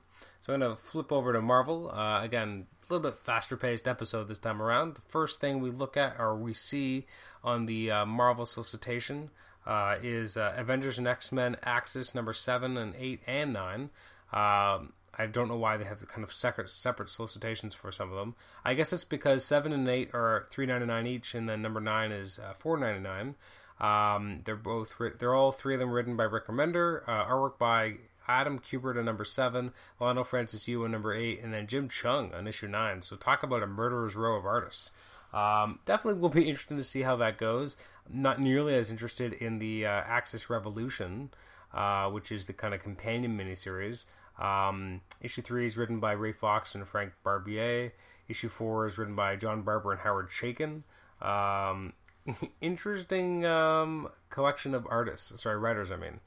So 0.41 0.53
I'm 0.53 0.59
going 0.59 0.75
to 0.75 0.81
flip 0.81 1.11
over 1.11 1.31
to 1.31 1.41
Marvel. 1.41 1.89
Uh, 1.89 2.21
again, 2.21 2.67
a 2.81 2.93
little 2.93 3.09
bit 3.09 3.17
faster 3.19 3.55
paced 3.55 3.87
episode 3.87 4.27
this 4.27 4.39
time 4.39 4.61
around. 4.61 4.95
The 4.95 5.01
first 5.01 5.39
thing 5.39 5.61
we 5.61 5.71
look 5.71 5.95
at 5.95 6.17
or 6.19 6.35
we 6.35 6.53
see 6.53 7.05
on 7.43 7.65
the 7.65 7.91
uh, 7.91 8.05
Marvel 8.05 8.45
solicitation 8.45 9.29
uh, 9.65 9.95
is 10.03 10.35
uh, 10.35 10.53
Avengers 10.57 10.97
and 10.97 11.07
X 11.07 11.31
Men 11.31 11.55
Axis 11.63 12.13
number 12.13 12.33
7 12.33 12.75
and 12.75 12.93
8 12.97 13.21
and 13.25 13.53
9. 13.53 13.89
Um, 14.33 14.93
I 15.17 15.27
don't 15.27 15.47
know 15.47 15.55
why 15.55 15.77
they 15.77 15.85
have 15.85 16.05
kind 16.07 16.23
of 16.23 16.33
separate 16.33 16.69
separate 16.69 17.09
solicitations 17.09 17.73
for 17.73 17.91
some 17.91 18.11
of 18.11 18.17
them. 18.17 18.35
I 18.63 18.73
guess 18.73 18.91
it's 18.91 19.05
because 19.05 19.45
seven 19.45 19.71
and 19.71 19.87
eight 19.87 20.13
are 20.13 20.45
three 20.49 20.65
ninety 20.65 20.85
nine 20.85 21.07
each, 21.07 21.33
and 21.33 21.47
then 21.47 21.61
number 21.61 21.79
nine 21.79 22.11
is 22.11 22.37
uh, 22.37 22.53
four 22.57 22.77
ninety 22.77 22.99
nine. 22.99 23.35
Um, 23.79 24.41
they're 24.45 24.55
both 24.55 24.95
they're 25.19 25.35
all 25.35 25.51
three 25.51 25.73
of 25.73 25.79
them 25.79 25.91
written 25.91 26.15
by 26.15 26.23
Rick 26.23 26.47
Remender, 26.47 27.01
uh, 27.07 27.25
artwork 27.25 27.57
by 27.57 27.95
Adam 28.27 28.59
Kubert 28.59 28.97
on 28.97 29.05
number 29.05 29.25
seven, 29.25 29.71
Leinil 29.99 30.25
Francis 30.25 30.67
Yu 30.67 30.83
on 30.83 30.91
number 30.91 31.13
eight, 31.13 31.41
and 31.43 31.53
then 31.53 31.67
Jim 31.67 31.89
Cheung 31.89 32.33
on 32.33 32.47
issue 32.47 32.67
nine. 32.67 33.01
So 33.01 33.15
talk 33.15 33.43
about 33.43 33.63
a 33.63 33.67
murderer's 33.67 34.15
row 34.15 34.35
of 34.37 34.45
artists. 34.45 34.91
Um, 35.33 35.79
definitely 35.85 36.21
will 36.21 36.29
be 36.29 36.47
interesting 36.47 36.77
to 36.77 36.83
see 36.83 37.01
how 37.01 37.17
that 37.17 37.37
goes. 37.37 37.75
I'm 38.09 38.21
not 38.21 38.39
nearly 38.39 38.75
as 38.75 38.91
interested 38.91 39.33
in 39.33 39.59
the 39.59 39.85
uh, 39.85 39.89
Axis 39.89 40.49
Revolution, 40.49 41.31
uh, 41.73 42.09
which 42.09 42.31
is 42.31 42.45
the 42.45 42.53
kind 42.53 42.73
of 42.73 42.81
companion 42.81 43.37
miniseries. 43.37 44.05
Um, 44.39 45.01
issue 45.21 45.41
three 45.41 45.65
is 45.65 45.77
written 45.77 45.99
by 45.99 46.13
Ray 46.13 46.31
Fawkes 46.31 46.75
and 46.75 46.87
Frank 46.87 47.13
Barbiere. 47.25 47.91
Issue 48.27 48.49
four 48.49 48.87
is 48.87 48.97
written 48.97 49.15
by 49.15 49.35
John 49.35 49.61
Barber 49.61 49.91
and 49.91 50.01
Howard 50.01 50.29
Chaykin. 50.29 50.83
Um, 51.21 51.93
interesting 52.61 53.45
um, 53.45 54.09
collection 54.29 54.73
of 54.73 54.87
artists. 54.89 55.41
Sorry, 55.41 55.57
writers. 55.57 55.91
I 55.91 55.97
mean. 55.97 56.19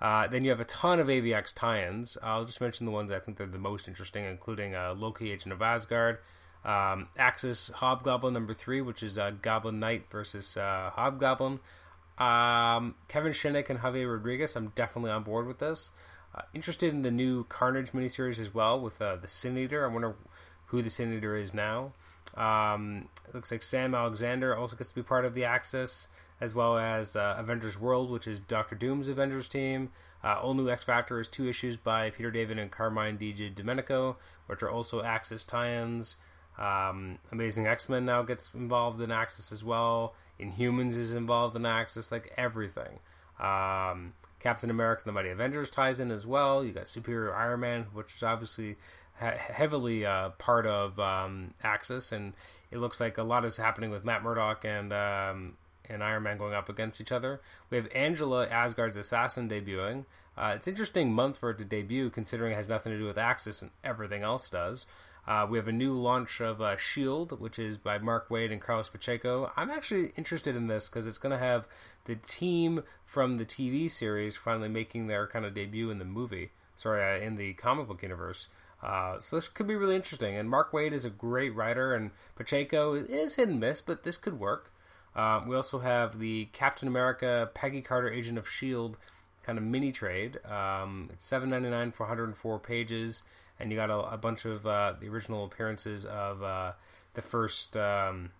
Uh, 0.00 0.26
then 0.26 0.44
you 0.44 0.50
have 0.50 0.60
a 0.60 0.64
ton 0.64 0.98
of 0.98 1.08
AVX 1.08 1.54
tie-ins. 1.54 2.16
I'll 2.22 2.46
just 2.46 2.58
mention 2.58 2.86
the 2.86 2.92
ones 2.92 3.12
I 3.12 3.18
think 3.18 3.36
they're 3.36 3.46
the 3.46 3.58
most 3.58 3.86
interesting, 3.86 4.24
including 4.24 4.74
uh, 4.74 4.94
Loki, 4.96 5.30
Agent 5.30 5.52
of 5.52 5.60
Asgard, 5.60 6.20
um, 6.64 7.08
Axis 7.18 7.68
Hobgoblin 7.68 8.32
number 8.32 8.54
three, 8.54 8.80
which 8.80 9.02
is 9.02 9.18
uh, 9.18 9.32
Goblin 9.42 9.78
Knight 9.78 10.06
versus 10.10 10.56
uh, 10.56 10.90
Hobgoblin. 10.94 11.60
Um, 12.16 12.94
Kevin 13.08 13.32
Shinick 13.32 13.70
and 13.70 13.80
Javier 13.80 14.12
Rodriguez. 14.12 14.56
I'm 14.56 14.68
definitely 14.74 15.10
on 15.10 15.22
board 15.22 15.46
with 15.46 15.58
this. 15.58 15.92
Uh, 16.34 16.42
interested 16.54 16.94
in 16.94 17.02
the 17.02 17.10
new 17.10 17.44
Carnage 17.44 17.92
miniseries 17.92 18.38
as 18.38 18.54
well 18.54 18.80
with 18.80 19.00
uh, 19.02 19.16
the 19.16 19.26
Sin 19.26 19.56
Eater. 19.58 19.84
I 19.84 19.92
wonder 19.92 20.14
who 20.66 20.82
the 20.82 20.90
Sin 20.90 21.12
Eater 21.12 21.36
is 21.36 21.52
now. 21.54 21.92
Um, 22.36 23.08
it 23.28 23.34
looks 23.34 23.50
like 23.50 23.62
Sam 23.62 23.94
Alexander 23.94 24.56
also 24.56 24.76
gets 24.76 24.90
to 24.90 24.94
be 24.94 25.02
part 25.02 25.24
of 25.24 25.34
the 25.34 25.44
Axis, 25.44 26.08
as 26.40 26.54
well 26.54 26.78
as 26.78 27.16
uh, 27.16 27.34
Avengers 27.38 27.78
World, 27.78 28.10
which 28.10 28.26
is 28.26 28.40
Doctor 28.40 28.74
Doom's 28.74 29.08
Avengers 29.08 29.48
team. 29.48 29.90
Uh, 30.22 30.38
All 30.40 30.54
New 30.54 30.68
X 30.68 30.82
Factor 30.82 31.18
is 31.18 31.28
two 31.28 31.48
issues 31.48 31.76
by 31.76 32.10
Peter 32.10 32.30
David 32.30 32.58
and 32.58 32.70
Carmine 32.70 33.18
Didomenico, 33.18 34.16
which 34.46 34.62
are 34.62 34.70
also 34.70 35.02
Axis 35.02 35.44
tie-ins. 35.44 36.16
Um, 36.58 37.18
Amazing 37.32 37.66
X 37.66 37.88
Men 37.88 38.04
now 38.04 38.22
gets 38.22 38.52
involved 38.54 39.00
in 39.00 39.10
Axis 39.10 39.50
as 39.50 39.64
well. 39.64 40.14
Inhumans 40.38 40.96
is 40.96 41.14
involved 41.14 41.56
in 41.56 41.64
Axis, 41.64 42.12
like 42.12 42.32
everything. 42.36 42.98
Um, 43.38 44.12
Captain 44.40 44.70
America: 44.70 45.02
and 45.04 45.08
The 45.08 45.12
Mighty 45.12 45.30
Avengers 45.30 45.70
ties 45.70 46.00
in 46.00 46.10
as 46.10 46.26
well. 46.26 46.62
You 46.64 46.72
got 46.72 46.88
Superior 46.88 47.34
Iron 47.34 47.60
Man, 47.60 47.86
which 47.92 48.14
is 48.14 48.22
obviously 48.22 48.76
heavily 49.20 50.04
uh, 50.06 50.30
part 50.30 50.66
of 50.66 50.98
um, 50.98 51.54
Axis, 51.62 52.12
and 52.12 52.32
it 52.70 52.78
looks 52.78 53.00
like 53.00 53.18
a 53.18 53.22
lot 53.22 53.44
is 53.44 53.56
happening 53.56 53.90
with 53.90 54.04
Matt 54.04 54.22
Murdock 54.22 54.64
and 54.64 54.92
um, 54.92 55.56
and 55.88 56.02
Iron 56.02 56.22
Man 56.22 56.38
going 56.38 56.54
up 56.54 56.68
against 56.68 57.00
each 57.00 57.12
other. 57.12 57.40
We 57.68 57.76
have 57.76 57.88
Angela, 57.94 58.46
Asgard's 58.46 58.96
assassin, 58.96 59.48
debuting. 59.48 60.04
Uh, 60.36 60.52
it's 60.54 60.68
interesting 60.68 61.12
month 61.12 61.36
for 61.38 61.50
it 61.50 61.58
to 61.58 61.64
debut, 61.64 62.08
considering 62.08 62.52
it 62.52 62.56
has 62.56 62.68
nothing 62.68 62.92
to 62.92 62.98
do 62.98 63.06
with 63.06 63.18
Axis 63.18 63.60
and 63.60 63.70
everything 63.84 64.22
else 64.22 64.48
does. 64.48 64.86
Uh, 65.26 65.46
we 65.48 65.58
have 65.58 65.68
a 65.68 65.72
new 65.72 65.92
launch 65.92 66.40
of 66.40 66.62
uh, 66.62 66.76
Shield, 66.76 67.38
which 67.40 67.58
is 67.58 67.76
by 67.76 67.98
Mark 67.98 68.28
Waid 68.30 68.50
and 68.50 68.60
Carlos 68.60 68.88
Pacheco. 68.88 69.52
I'm 69.56 69.70
actually 69.70 70.12
interested 70.16 70.56
in 70.56 70.66
this 70.66 70.88
because 70.88 71.06
it's 71.06 71.18
going 71.18 71.32
to 71.32 71.38
have 71.38 71.68
the 72.06 72.16
team 72.16 72.82
from 73.04 73.36
the 73.36 73.44
TV 73.44 73.90
series 73.90 74.36
finally 74.36 74.68
making 74.68 75.06
their 75.06 75.26
kind 75.26 75.44
of 75.44 75.54
debut 75.54 75.90
in 75.90 75.98
the 75.98 76.04
movie. 76.04 76.50
Sorry, 76.74 77.20
uh, 77.20 77.24
in 77.24 77.34
the 77.34 77.52
comic 77.54 77.86
book 77.86 78.02
universe. 78.02 78.48
Uh, 78.82 79.18
so 79.18 79.36
this 79.36 79.48
could 79.48 79.66
be 79.66 79.76
really 79.76 79.96
interesting. 79.96 80.36
And 80.36 80.48
Mark 80.48 80.72
Waid 80.72 80.92
is 80.92 81.04
a 81.04 81.10
great 81.10 81.54
writer, 81.54 81.94
and 81.94 82.10
Pacheco 82.34 82.94
is 82.94 83.34
hit 83.34 83.48
and 83.48 83.60
miss, 83.60 83.80
but 83.80 84.04
this 84.04 84.16
could 84.16 84.40
work. 84.40 84.72
Uh, 85.14 85.42
we 85.46 85.56
also 85.56 85.80
have 85.80 86.18
the 86.18 86.48
Captain 86.52 86.88
America 86.88 87.50
Peggy 87.52 87.82
Carter 87.82 88.10
Agent 88.10 88.38
of 88.38 88.48
Shield 88.48 88.96
kind 89.42 89.58
of 89.58 89.64
mini 89.64 89.92
trade. 89.92 90.38
Um, 90.46 91.08
it's 91.12 91.24
seven 91.24 91.50
ninety 91.50 91.68
nine 91.68 91.90
for 91.90 92.04
104 92.04 92.58
pages 92.60 93.24
and 93.60 93.70
you 93.70 93.76
got 93.76 93.90
a, 93.90 94.14
a 94.14 94.16
bunch 94.16 94.44
of 94.46 94.66
uh, 94.66 94.94
the 94.98 95.08
original 95.08 95.44
appearances 95.44 96.06
of 96.06 96.42
uh, 96.42 96.72
the 97.14 97.22
first, 97.22 97.76
um, 97.76 98.30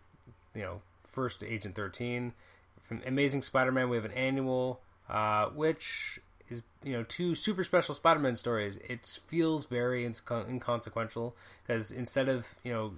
you 0.54 0.62
know, 0.62 0.80
first 1.04 1.44
Agent 1.44 1.74
Thirteen. 1.74 2.32
From 2.80 3.02
Amazing 3.06 3.42
Spider-Man, 3.42 3.88
we 3.88 3.96
have 3.96 4.06
an 4.06 4.12
annual, 4.12 4.80
uh, 5.08 5.46
which 5.46 6.20
is 6.50 6.62
you 6.82 6.92
know 6.92 7.02
two 7.02 7.34
super 7.34 7.64
special 7.64 7.94
Spider-Man 7.94 8.36
stories. 8.36 8.76
It 8.88 9.06
feels 9.26 9.66
very 9.66 10.04
inco- 10.04 10.48
inconsequential 10.48 11.36
because 11.66 11.90
instead 11.90 12.28
of 12.28 12.48
you 12.64 12.72
know 12.72 12.92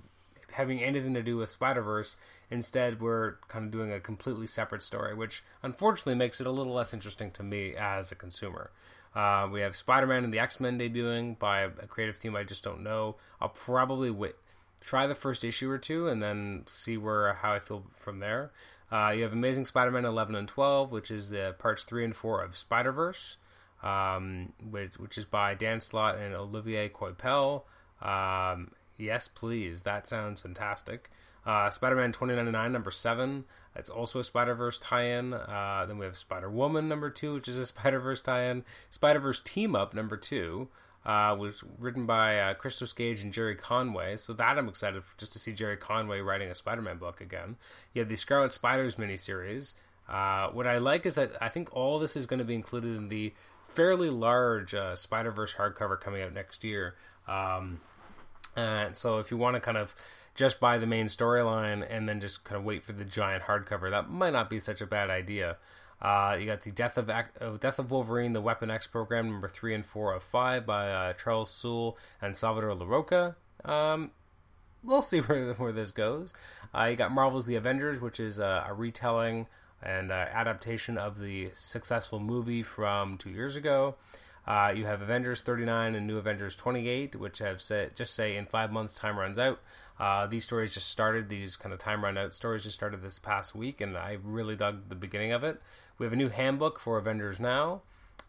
having 0.53 0.83
anything 0.83 1.15
to 1.15 1.23
do 1.23 1.37
with 1.37 1.51
Spider 1.51 1.83
Verse, 1.83 2.17
instead 2.51 3.01
we're 3.01 3.37
kind 3.49 3.67
of 3.67 3.71
doing 3.71 3.93
a 3.93 4.01
completely 4.01 4.47
separate 4.47 4.83
story, 4.83 5.15
which 5.15 5.43
unfortunately 5.63 6.15
makes 6.15 6.41
it 6.41 6.47
a 6.47 6.51
little 6.51 6.75
less 6.75 6.93
interesting 6.93 7.31
to 7.33 7.43
me 7.43 7.75
as 7.77 8.13
a 8.13 8.15
consumer. 8.15 8.71
Uh, 9.15 9.47
we 9.51 9.61
have 9.61 9.77
Spider 9.77 10.07
Man 10.07 10.25
and 10.25 10.33
the 10.33 10.39
X 10.39 10.61
Men 10.61 10.79
debuting 10.79 11.39
by 11.39 11.63
a 11.63 11.87
creative 11.87 12.19
team 12.19 12.35
I 12.35 12.45
just 12.45 12.65
don't 12.65 12.83
know. 12.83 13.17
I'll 13.41 13.49
probably 13.49 14.11
wait, 14.11 14.35
try 14.81 15.07
the 15.07 15.15
first 15.15 15.45
issue 15.45 15.71
or 15.71 15.79
two 15.79 16.09
and 16.09 16.23
then 16.23 16.65
see 16.67 16.97
where 16.97 17.35
how 17.35 17.53
I 17.53 17.59
feel 17.59 17.85
from 17.95 18.19
there. 18.19 18.51
Uh, 18.91 19.11
you 19.11 19.23
have 19.23 19.33
Amazing 19.33 19.65
Spider 19.65 19.91
Man 19.91 20.05
11 20.05 20.35
and 20.35 20.47
12, 20.47 20.93
which 20.93 21.11
is 21.11 21.31
the 21.31 21.55
parts 21.59 21.85
3 21.85 22.05
and 22.05 22.17
4 22.17 22.43
of 22.43 22.57
Spider 22.59 22.93
Verse, 22.93 23.39
um, 23.83 24.53
which, 24.71 24.99
which 24.99 25.19
is 25.19 25.25
by 25.25 25.55
Dan 25.55 25.81
Slott 25.81 26.19
and 26.19 26.35
Olivier 26.35 26.89
Coipel. 26.89 27.63
Um, 28.01 28.71
yes, 28.97 29.29
please. 29.29 29.83
That 29.83 30.07
sounds 30.07 30.41
fantastic. 30.41 31.11
Uh, 31.45 31.71
Spider 31.71 31.97
Man 31.97 32.13
2099, 32.13 32.73
number 32.73 32.91
7. 32.91 33.45
It's 33.75 33.89
also 33.91 34.21
a 34.21 34.25
Spider 34.25 34.55
Verse 34.55 34.79
tie 34.79 35.05
in. 35.05 35.35
Uh, 35.35 35.85
then 35.89 35.99
we 35.99 36.05
have 36.05 36.17
Spider 36.17 36.51
Woman 36.51 36.89
number 36.89 37.11
2, 37.11 37.35
which 37.35 37.49
is 37.49 37.59
a 37.59 37.67
Spider 37.67 37.99
Verse 37.99 38.21
tie 38.21 38.45
in. 38.45 38.65
Spider 38.91 39.19
Verse 39.19 39.41
Team 39.41 39.75
Up 39.75 39.95
number 39.95 40.17
2. 40.17 40.69
Uh, 41.05 41.35
was 41.37 41.65
written 41.81 42.07
by 42.07 42.39
uh, 42.39 42.55
Christos 42.55 42.93
Gage 42.93 43.25
and 43.25 43.33
Gerry 43.33 43.57
Conway, 43.57 44.17
so 44.17 44.33
that 44.35 44.57
I'm 44.57 44.69
excited 44.69 45.03
for, 45.03 45.19
just 45.19 45.33
to 45.33 45.41
see 45.41 45.53
Gerry 45.53 45.77
Conway 45.77 46.21
writing 46.21 46.49
a 46.49 46.55
Spider-Man 46.55 46.99
book 46.99 47.21
again. 47.21 47.57
You 47.93 48.03
have 48.03 48.09
the 48.09 48.15
Scarlet 48.15 48.53
Spiders 48.53 48.95
miniseries. 48.95 49.75
Uh, 50.09 50.51
what 50.51 50.69
I 50.69 50.79
like 50.79 51.05
is 51.05 51.17
that 51.17 51.33
I 51.41 51.49
think 51.49 51.75
all 51.75 51.99
this 51.99 52.17
is 52.17 52.27
going 52.27 52.39
to 52.39 52.45
be 52.45 52.55
included 52.55 52.97
in 52.97 53.09
the 53.09 53.33
fairly 53.75 54.11
large 54.11 54.75
uh, 54.75 54.95
Spider 54.97 55.31
Verse 55.31 55.55
hardcover 55.55 56.01
coming 56.01 56.23
out 56.23 56.33
next 56.33 56.65
year. 56.65 56.95
Um, 57.27 57.81
and 58.57 58.97
so 58.97 59.19
if 59.19 59.31
you 59.31 59.37
want 59.37 59.55
to 59.57 59.61
kind 59.61 59.79
of 59.79 59.95
just 60.35 60.61
buy 60.61 60.79
the 60.79 60.87
main 60.87 61.07
storyline 61.07 61.87
and 61.89 62.09
then 62.09 62.21
just 62.21 62.45
kind 62.45 62.59
of 62.59 62.65
wait 62.65 62.83
for 62.83 62.93
the 62.93 63.05
giant 63.05 63.45
hardcover. 63.45 63.91
That 63.91 64.09
might 64.11 64.33
not 64.33 64.49
be 64.49 64.61
such 64.61 64.81
a 64.81 64.87
bad 64.87 65.11
idea. 65.11 65.57
Uh, 66.01 66.37
you 66.39 66.47
got 66.47 66.63
the 66.63 66.71
Death 66.71 66.99
of 66.99 67.09
uh, 67.09 67.23
Death 67.61 67.79
of 67.79 67.91
Wolverine, 67.91 68.33
the 68.33 68.41
Weapon 68.41 68.71
X 68.71 68.87
program, 68.87 69.31
number 69.31 69.47
three 69.47 69.75
and 69.75 69.87
four 69.87 70.13
of 70.15 70.23
five 70.23 70.67
by 70.67 70.91
uh, 70.91 71.13
Charles 71.13 71.51
Soule 71.51 71.97
and 72.21 72.35
Salvador 72.35 72.75
Larroca. 72.75 73.37
Um, 73.65 74.11
we'll 74.83 75.03
see 75.03 75.19
where 75.21 75.53
where 75.55 75.73
this 75.73 75.93
goes. 75.93 76.35
Uh, 76.75 76.85
you 76.85 76.97
got 76.97 77.13
Marvel's 77.13 77.47
The 77.47 77.55
Avengers, 77.55 78.01
which 78.01 78.19
is 78.19 78.41
uh, 78.41 78.65
a 78.67 78.75
retelling 78.75 79.47
and 79.83 80.13
uh, 80.13 80.27
adaptation 80.33 80.97
of 80.97 81.19
the 81.19 81.51
successful 81.53 82.21
movie 82.21 82.63
from 82.63 83.19
two 83.19 83.31
years 83.31 83.57
ago. 83.57 83.97
Uh, 84.47 84.73
you 84.75 84.85
have 84.87 85.01
Avengers 85.01 85.41
39 85.41 85.95
and 85.95 86.07
New 86.07 86.19
Avengers 86.19 86.57
28, 86.57 87.17
which 87.17 87.39
have 87.39 87.63
said 87.63 87.95
just 87.95 88.15
say 88.15 88.37
in 88.37 88.47
five 88.47 88.73
months 88.73 88.93
time 88.93 89.19
runs 89.19 89.39
out. 89.39 89.61
Uh, 90.01 90.27
these 90.27 90.45
stories 90.45 90.75
just 90.75 90.89
started. 90.89 91.29
These 91.29 91.57
kind 91.57 91.73
of 91.73 91.79
time 91.79 92.03
run 92.03 92.19
out 92.19 92.35
stories 92.35 92.65
just 92.65 92.75
started 92.75 93.03
this 93.03 93.19
past 93.19 93.55
week, 93.55 93.81
and 93.81 93.97
I 93.97 94.19
really 94.23 94.57
dug 94.57 94.89
the 94.89 94.97
beginning 94.97 95.33
of 95.33 95.45
it. 95.45 95.61
We 95.99 96.07
have 96.07 96.13
a 96.13 96.17
new 96.17 96.29
handbook 96.29 96.81
for 96.81 96.99
Avengers 96.99 97.39
now. 97.39 97.83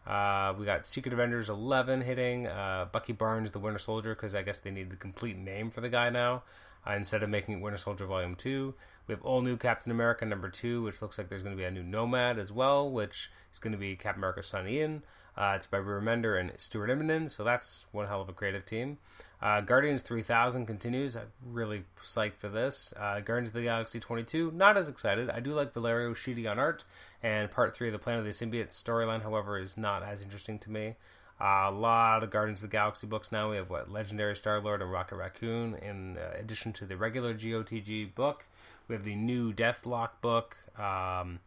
Uh, 0.06 0.54
we 0.56 0.66
got 0.66 0.86
Secret 0.86 1.14
Avengers 1.14 1.48
11 1.48 2.02
hitting. 2.02 2.46
Uh, 2.46 2.86
Bucky 2.92 3.12
Barnes, 3.12 3.50
the 3.50 3.58
Winter 3.58 3.78
Soldier, 3.78 4.14
because 4.14 4.34
I 4.34 4.42
guess 4.42 4.58
they 4.58 4.70
need 4.70 4.90
the 4.90 4.96
complete 4.96 5.36
name 5.36 5.70
for 5.70 5.80
the 5.80 5.88
guy 5.88 6.10
now 6.10 6.42
uh, 6.86 6.92
instead 6.92 7.22
of 7.22 7.30
making 7.30 7.58
it 7.58 7.60
Winter 7.60 7.78
Soldier 7.78 8.06
Volume 8.06 8.34
2. 8.34 8.74
We 9.06 9.12
have 9.12 9.22
all 9.22 9.42
new 9.42 9.56
Captain 9.56 9.92
America 9.92 10.24
number 10.24 10.48
2, 10.48 10.82
which 10.82 11.02
looks 11.02 11.18
like 11.18 11.28
there's 11.28 11.42
going 11.42 11.54
to 11.54 11.60
be 11.60 11.66
a 11.66 11.70
new 11.70 11.82
Nomad 11.82 12.38
as 12.38 12.50
well, 12.50 12.90
which 12.90 13.30
is 13.52 13.58
going 13.58 13.72
to 13.72 13.78
be 13.78 13.96
Captain 13.96 14.20
America's 14.20 14.46
son 14.46 14.66
Ian. 14.66 15.02
Uh, 15.36 15.54
it's 15.56 15.66
by 15.66 15.78
Remender 15.78 16.38
and 16.38 16.52
Stuart 16.58 16.88
Immonen, 16.88 17.28
so 17.28 17.42
that's 17.42 17.86
one 17.90 18.06
hell 18.06 18.20
of 18.20 18.28
a 18.28 18.32
creative 18.32 18.64
team. 18.64 18.98
Uh, 19.42 19.60
Guardians 19.60 20.00
3000 20.02 20.64
continues. 20.64 21.16
I'm 21.16 21.32
really 21.44 21.84
psyched 22.00 22.36
for 22.36 22.48
this. 22.48 22.94
Uh, 22.96 23.18
Guardians 23.20 23.48
of 23.48 23.54
the 23.54 23.62
Galaxy 23.62 23.98
22, 23.98 24.52
not 24.52 24.76
as 24.76 24.88
excited. 24.88 25.28
I 25.28 25.40
do 25.40 25.52
like 25.52 25.74
Valerio 25.74 26.14
Schiti 26.14 26.48
on 26.48 26.60
art, 26.60 26.84
and 27.20 27.50
part 27.50 27.74
3 27.74 27.88
of 27.88 27.92
the 27.92 27.98
Planet 27.98 28.20
of 28.20 28.26
the 28.26 28.30
Symbiote 28.30 28.68
storyline, 28.68 29.22
however, 29.22 29.58
is 29.58 29.76
not 29.76 30.04
as 30.04 30.22
interesting 30.22 30.58
to 30.60 30.70
me. 30.70 30.94
A 31.40 31.70
lot 31.70 32.22
of 32.22 32.30
Guardians 32.30 32.62
of 32.62 32.70
the 32.70 32.76
Galaxy 32.76 33.06
books 33.06 33.32
now. 33.32 33.50
We 33.50 33.56
have 33.56 33.68
what 33.68 33.90
Legendary 33.90 34.36
Star 34.36 34.60
Lord 34.60 34.80
and 34.80 34.90
Rocket 34.90 35.16
Raccoon, 35.16 35.74
in 35.74 36.16
uh, 36.16 36.38
addition 36.38 36.72
to 36.74 36.86
the 36.86 36.96
regular 36.96 37.34
GOTG 37.34 38.14
book. 38.14 38.46
We 38.86 38.94
have 38.94 39.04
the 39.04 39.16
new 39.16 39.52
Deathlok 39.52 40.10
book. 40.20 40.56
Um, 40.78 41.40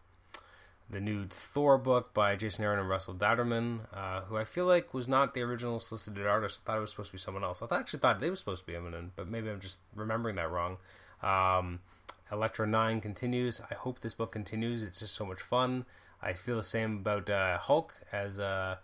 the 0.89 1.00
new 1.02 1.26
Thor 1.26 1.78
book 1.78 2.13
by 2.13 2.36
Jason 2.36 2.63
Aaron 2.63 2.80
and 2.80 2.89
Russell 2.89 3.13
Dauterman, 3.13 3.80
uh, 3.93 4.21
who 4.21 4.38
I 4.38 4.45
feel 4.45 4.65
like 4.65 4.93
was 4.93 5.08
not 5.08 5.34
the 5.34 5.41
original 5.41 5.80
solicited 5.80 6.26
artist. 6.26 6.60
I 6.63 6.65
thought 6.65 6.78
it 6.78 6.82
was 6.82 6.91
supposed 6.91 7.10
to 7.10 7.17
be 7.17 7.19
someone 7.19 7.43
else. 7.43 7.62
I 7.62 7.78
actually 7.78 8.00
thought 8.00 8.19
they 8.19 8.30
were 8.30 8.38
supposed 8.38 8.65
to 8.65 8.71
be 8.71 8.78
Immonen, 8.78 9.10
but 9.15 9.28
maybe 9.28 9.50
I'm 9.50 9.60
just 9.60 9.80
remembering 9.95 10.36
that 10.36 10.50
wrong. 10.50 10.78
Um, 11.21 11.80
Elektra 12.32 12.67
9 12.67 13.02
continues. 13.02 13.62
I 13.69 13.73
hope 13.73 14.00
this 14.00 14.13
book 14.13 14.32
continues. 14.32 14.82
It's 14.84 15.00
just 15.02 15.15
so 15.15 15.26
much 15.26 15.41
fun. 15.41 15.86
I 16.21 16.34
feel 16.34 16.56
the 16.56 16.63
same 16.63 16.97
about 16.97 17.30
uh, 17.30 17.58
Hulk 17.58 17.93
as 18.12 18.39
uh, 18.39 18.78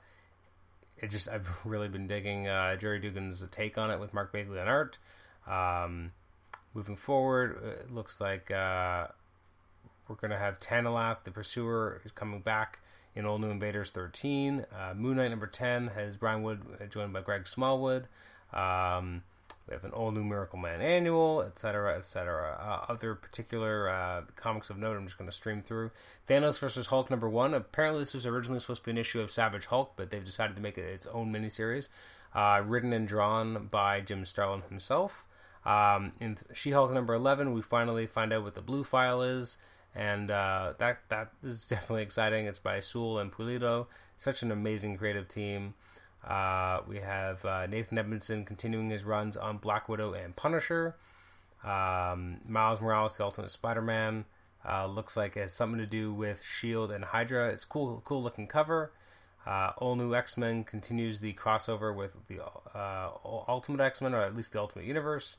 it 1.03 1.11
just 1.11 1.27
I've 1.27 1.47
really 1.65 1.89
been 1.89 2.07
digging 2.07 2.47
uh, 2.47 2.75
Gerry 2.75 2.99
Duggan's 2.99 3.45
take 3.51 3.77
on 3.77 3.91
it 3.91 3.99
with 3.99 4.13
Mark 4.13 4.31
Bagley 4.31 4.59
on 4.59 4.67
art. 4.67 4.97
Um, 5.45 6.13
moving 6.73 6.95
forward, 6.95 7.61
it 7.81 7.93
looks 7.93 8.21
like 8.21 8.49
uh, 8.49 9.07
we're 10.07 10.15
going 10.15 10.31
to 10.31 10.37
have 10.37 10.59
Tanalth, 10.59 11.25
the 11.25 11.31
Pursuer, 11.31 12.01
is 12.05 12.11
coming 12.11 12.39
back 12.39 12.79
in 13.15 13.25
All 13.25 13.37
New 13.37 13.49
Invaders 13.49 13.91
13. 13.91 14.65
Uh, 14.73 14.93
Moon 14.95 15.17
Knight 15.17 15.29
number 15.29 15.45
10 15.45 15.87
has 15.89 16.17
Brian 16.17 16.41
Wood 16.41 16.61
uh, 16.81 16.85
joined 16.85 17.13
by 17.13 17.21
Greg 17.21 17.47
Smallwood. 17.47 18.07
Um, 18.53 19.23
we 19.67 19.73
have 19.73 19.84
an 19.84 19.91
All 19.91 20.12
New 20.12 20.23
Miracle 20.23 20.60
Man 20.60 20.82
annual, 20.82 21.41
etc., 21.41 21.95
etc. 21.97 22.58
Uh, 22.60 22.91
other 22.91 23.15
particular 23.15 23.89
uh, 23.89 24.21
comics 24.36 24.69
of 24.69 24.78
note 24.78 24.97
I'm 24.97 25.06
just 25.06 25.17
going 25.17 25.30
to 25.30 25.36
stream 25.36 25.62
through. 25.62 25.91
Thanos 26.28 26.60
versus 26.60 26.88
Hulk 26.88 27.10
number 27.10 27.30
1. 27.30 27.54
Apparently, 27.54 28.02
this 28.02 28.13
was 28.13 28.26
originally 28.26 28.60
supposed 28.60 28.82
to 28.82 28.86
be 28.86 28.91
an 28.91 28.97
issue 28.97 29.21
of 29.21 29.32
Savage 29.32 29.67
Hulk, 29.67 29.93
but 29.95 30.10
they've 30.12 30.23
decided 30.23 30.56
to 30.56 30.62
make 30.62 30.78
it 30.78 30.86
its 30.86 31.08
own 31.08 31.32
miniseries. 31.32 31.88
Uh, 32.36 32.62
written 32.65 32.91
and 32.93 33.08
drawn 33.08 33.67
by 33.67 34.02
Jim 34.02 34.26
Starlin 34.26 34.63
himself. 34.67 35.26
Um, 35.65 36.13
in 36.19 36.38
She 36.54 36.71
Hulk 36.71 36.91
number 36.91 37.13
11, 37.13 37.54
we 37.54 37.62
finally 37.62 38.08
find 38.08 38.34
out 38.34 38.43
what 38.43 38.56
the 38.56 38.62
blue 38.62 38.84
file 38.84 39.21
is 39.21 39.58
and 39.95 40.32
uh, 40.32 40.73
that 40.80 40.99
that 41.10 41.32
is 41.43 41.63
definitely 41.67 42.04
exciting. 42.04 42.45
It's 42.45 42.60
by 42.60 42.80
Soule 42.80 43.19
and 43.19 43.32
Pulido. 43.32 43.88
Such 44.17 44.41
an 44.43 44.52
amazing 44.52 44.97
creative 44.97 45.28
team. 45.28 45.73
Uh, 46.27 46.81
we 46.88 46.99
have 46.99 47.43
uh, 47.45 47.65
Nathan 47.67 47.97
Edmondson 47.97 48.45
continuing 48.45 48.89
his 48.89 49.03
runs 49.03 49.36
on 49.36 49.57
Black 49.57 49.89
Widow 49.89 50.13
and 50.13 50.36
Punisher. 50.36 50.95
Um, 51.63 52.38
Miles 52.47 52.81
Morales, 52.81 53.17
the 53.17 53.23
Ultimate 53.23 53.51
Spider-Man, 53.51 54.25
uh, 54.67 54.86
looks 54.86 55.17
like 55.17 55.36
it 55.36 55.41
has 55.41 55.53
something 55.53 55.79
to 55.79 55.86
do 55.86 56.13
with 56.13 56.43
Shield 56.43 56.91
and 56.91 57.03
Hydra. 57.05 57.49
It's 57.49 57.65
cool, 57.65 58.01
cool 58.05 58.23
looking 58.23 58.47
cover. 58.47 58.91
Uh, 59.45 59.71
All 59.77 59.95
New 59.97 60.15
X 60.15 60.38
Men 60.38 60.63
continues 60.63 61.19
the 61.19 61.33
crossover 61.33 61.93
with 61.93 62.15
the 62.29 62.39
uh, 62.41 63.09
Ultimate 63.25 63.81
X 63.81 64.01
Men, 64.01 64.13
or 64.13 64.21
at 64.21 64.36
least 64.36 64.53
the 64.53 64.59
Ultimate 64.59 64.86
Universe. 64.86 65.36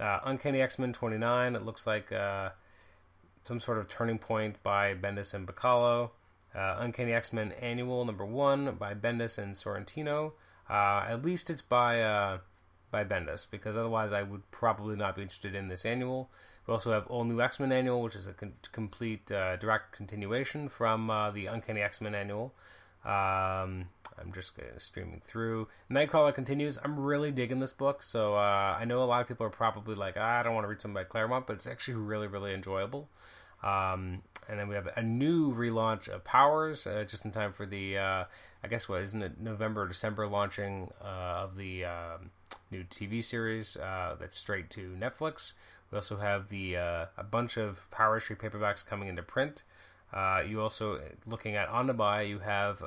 Uncanny 0.00 0.60
X 0.60 0.78
Men 0.78 0.92
29. 0.92 1.54
It 1.54 1.64
looks 1.64 1.86
like 1.86 2.12
some 3.44 3.60
sort 3.60 3.78
of 3.78 3.88
turning 3.88 4.18
point 4.18 4.60
by 4.64 4.94
Bendis 4.94 5.34
and 5.34 5.46
Bachalo. 5.46 6.10
Uh, 6.54 6.76
Uncanny 6.78 7.12
X 7.12 7.32
Men 7.32 7.52
Annual 7.52 8.04
number 8.04 8.24
one 8.24 8.76
by 8.76 8.94
Bendis 8.94 9.38
and 9.38 9.54
Sorrentino. 9.54 10.32
Uh, 10.68 11.04
at 11.08 11.24
least 11.24 11.50
it's 11.50 11.62
by 11.62 12.00
uh, 12.00 12.38
by 12.90 13.04
Bendis 13.04 13.46
because 13.50 13.76
otherwise 13.76 14.12
I 14.12 14.22
would 14.22 14.50
probably 14.50 14.96
not 14.96 15.16
be 15.16 15.22
interested 15.22 15.54
in 15.54 15.68
this 15.68 15.84
annual. 15.84 16.30
We 16.66 16.72
also 16.72 16.92
have 16.92 17.06
All 17.08 17.24
New 17.24 17.40
X 17.40 17.60
Men 17.60 17.72
Annual, 17.72 18.02
which 18.02 18.16
is 18.16 18.26
a 18.26 18.32
con- 18.32 18.54
complete 18.72 19.30
uh, 19.30 19.56
direct 19.56 19.92
continuation 19.92 20.68
from 20.68 21.10
uh, 21.10 21.30
the 21.30 21.46
Uncanny 21.46 21.82
X 21.82 22.00
Men 22.00 22.14
Annual. 22.14 22.54
Um, 23.04 23.88
I'm 24.18 24.32
just 24.32 24.58
streaming 24.78 25.20
through. 25.24 25.68
Nightcrawler 25.90 26.34
continues. 26.34 26.78
I'm 26.82 26.98
really 26.98 27.30
digging 27.30 27.60
this 27.60 27.72
book. 27.72 28.02
So 28.02 28.36
uh, 28.36 28.76
I 28.78 28.84
know 28.84 29.02
a 29.02 29.04
lot 29.04 29.20
of 29.20 29.28
people 29.28 29.46
are 29.46 29.50
probably 29.50 29.94
like, 29.94 30.14
ah, 30.16 30.40
I 30.40 30.42
don't 30.42 30.54
want 30.54 30.64
to 30.64 30.68
read 30.68 30.80
something 30.80 30.94
by 30.94 31.04
Claremont, 31.04 31.46
but 31.46 31.54
it's 31.54 31.66
actually 31.66 31.94
really, 31.94 32.26
really 32.26 32.54
enjoyable. 32.54 33.08
Um, 33.64 34.22
and 34.48 34.60
then 34.60 34.68
we 34.68 34.74
have 34.74 34.88
a 34.94 35.02
new 35.02 35.54
relaunch 35.54 36.08
of 36.08 36.22
Powers, 36.22 36.86
uh, 36.86 37.04
just 37.08 37.24
in 37.24 37.30
time 37.30 37.52
for 37.52 37.64
the, 37.64 37.96
uh, 37.96 38.24
I 38.62 38.68
guess 38.68 38.88
what 38.88 39.00
isn't 39.00 39.22
it 39.22 39.40
November 39.40 39.88
December 39.88 40.26
launching 40.26 40.92
uh, 41.02 41.44
of 41.44 41.56
the 41.56 41.86
um, 41.86 42.30
new 42.70 42.84
TV 42.84 43.24
series 43.24 43.76
uh, 43.78 44.16
that's 44.20 44.36
straight 44.36 44.68
to 44.70 44.94
Netflix. 45.00 45.54
We 45.90 45.96
also 45.96 46.18
have 46.18 46.48
the 46.48 46.76
uh, 46.76 47.06
a 47.16 47.24
bunch 47.24 47.56
of 47.56 47.90
Powers 47.90 48.24
trade 48.24 48.38
paperbacks 48.38 48.84
coming 48.84 49.08
into 49.08 49.22
print. 49.22 49.62
Uh, 50.12 50.42
you 50.46 50.60
also 50.60 51.00
looking 51.26 51.56
at 51.56 51.68
on 51.68 51.86
the 51.86 51.94
buy. 51.94 52.22
you 52.22 52.40
have 52.40 52.82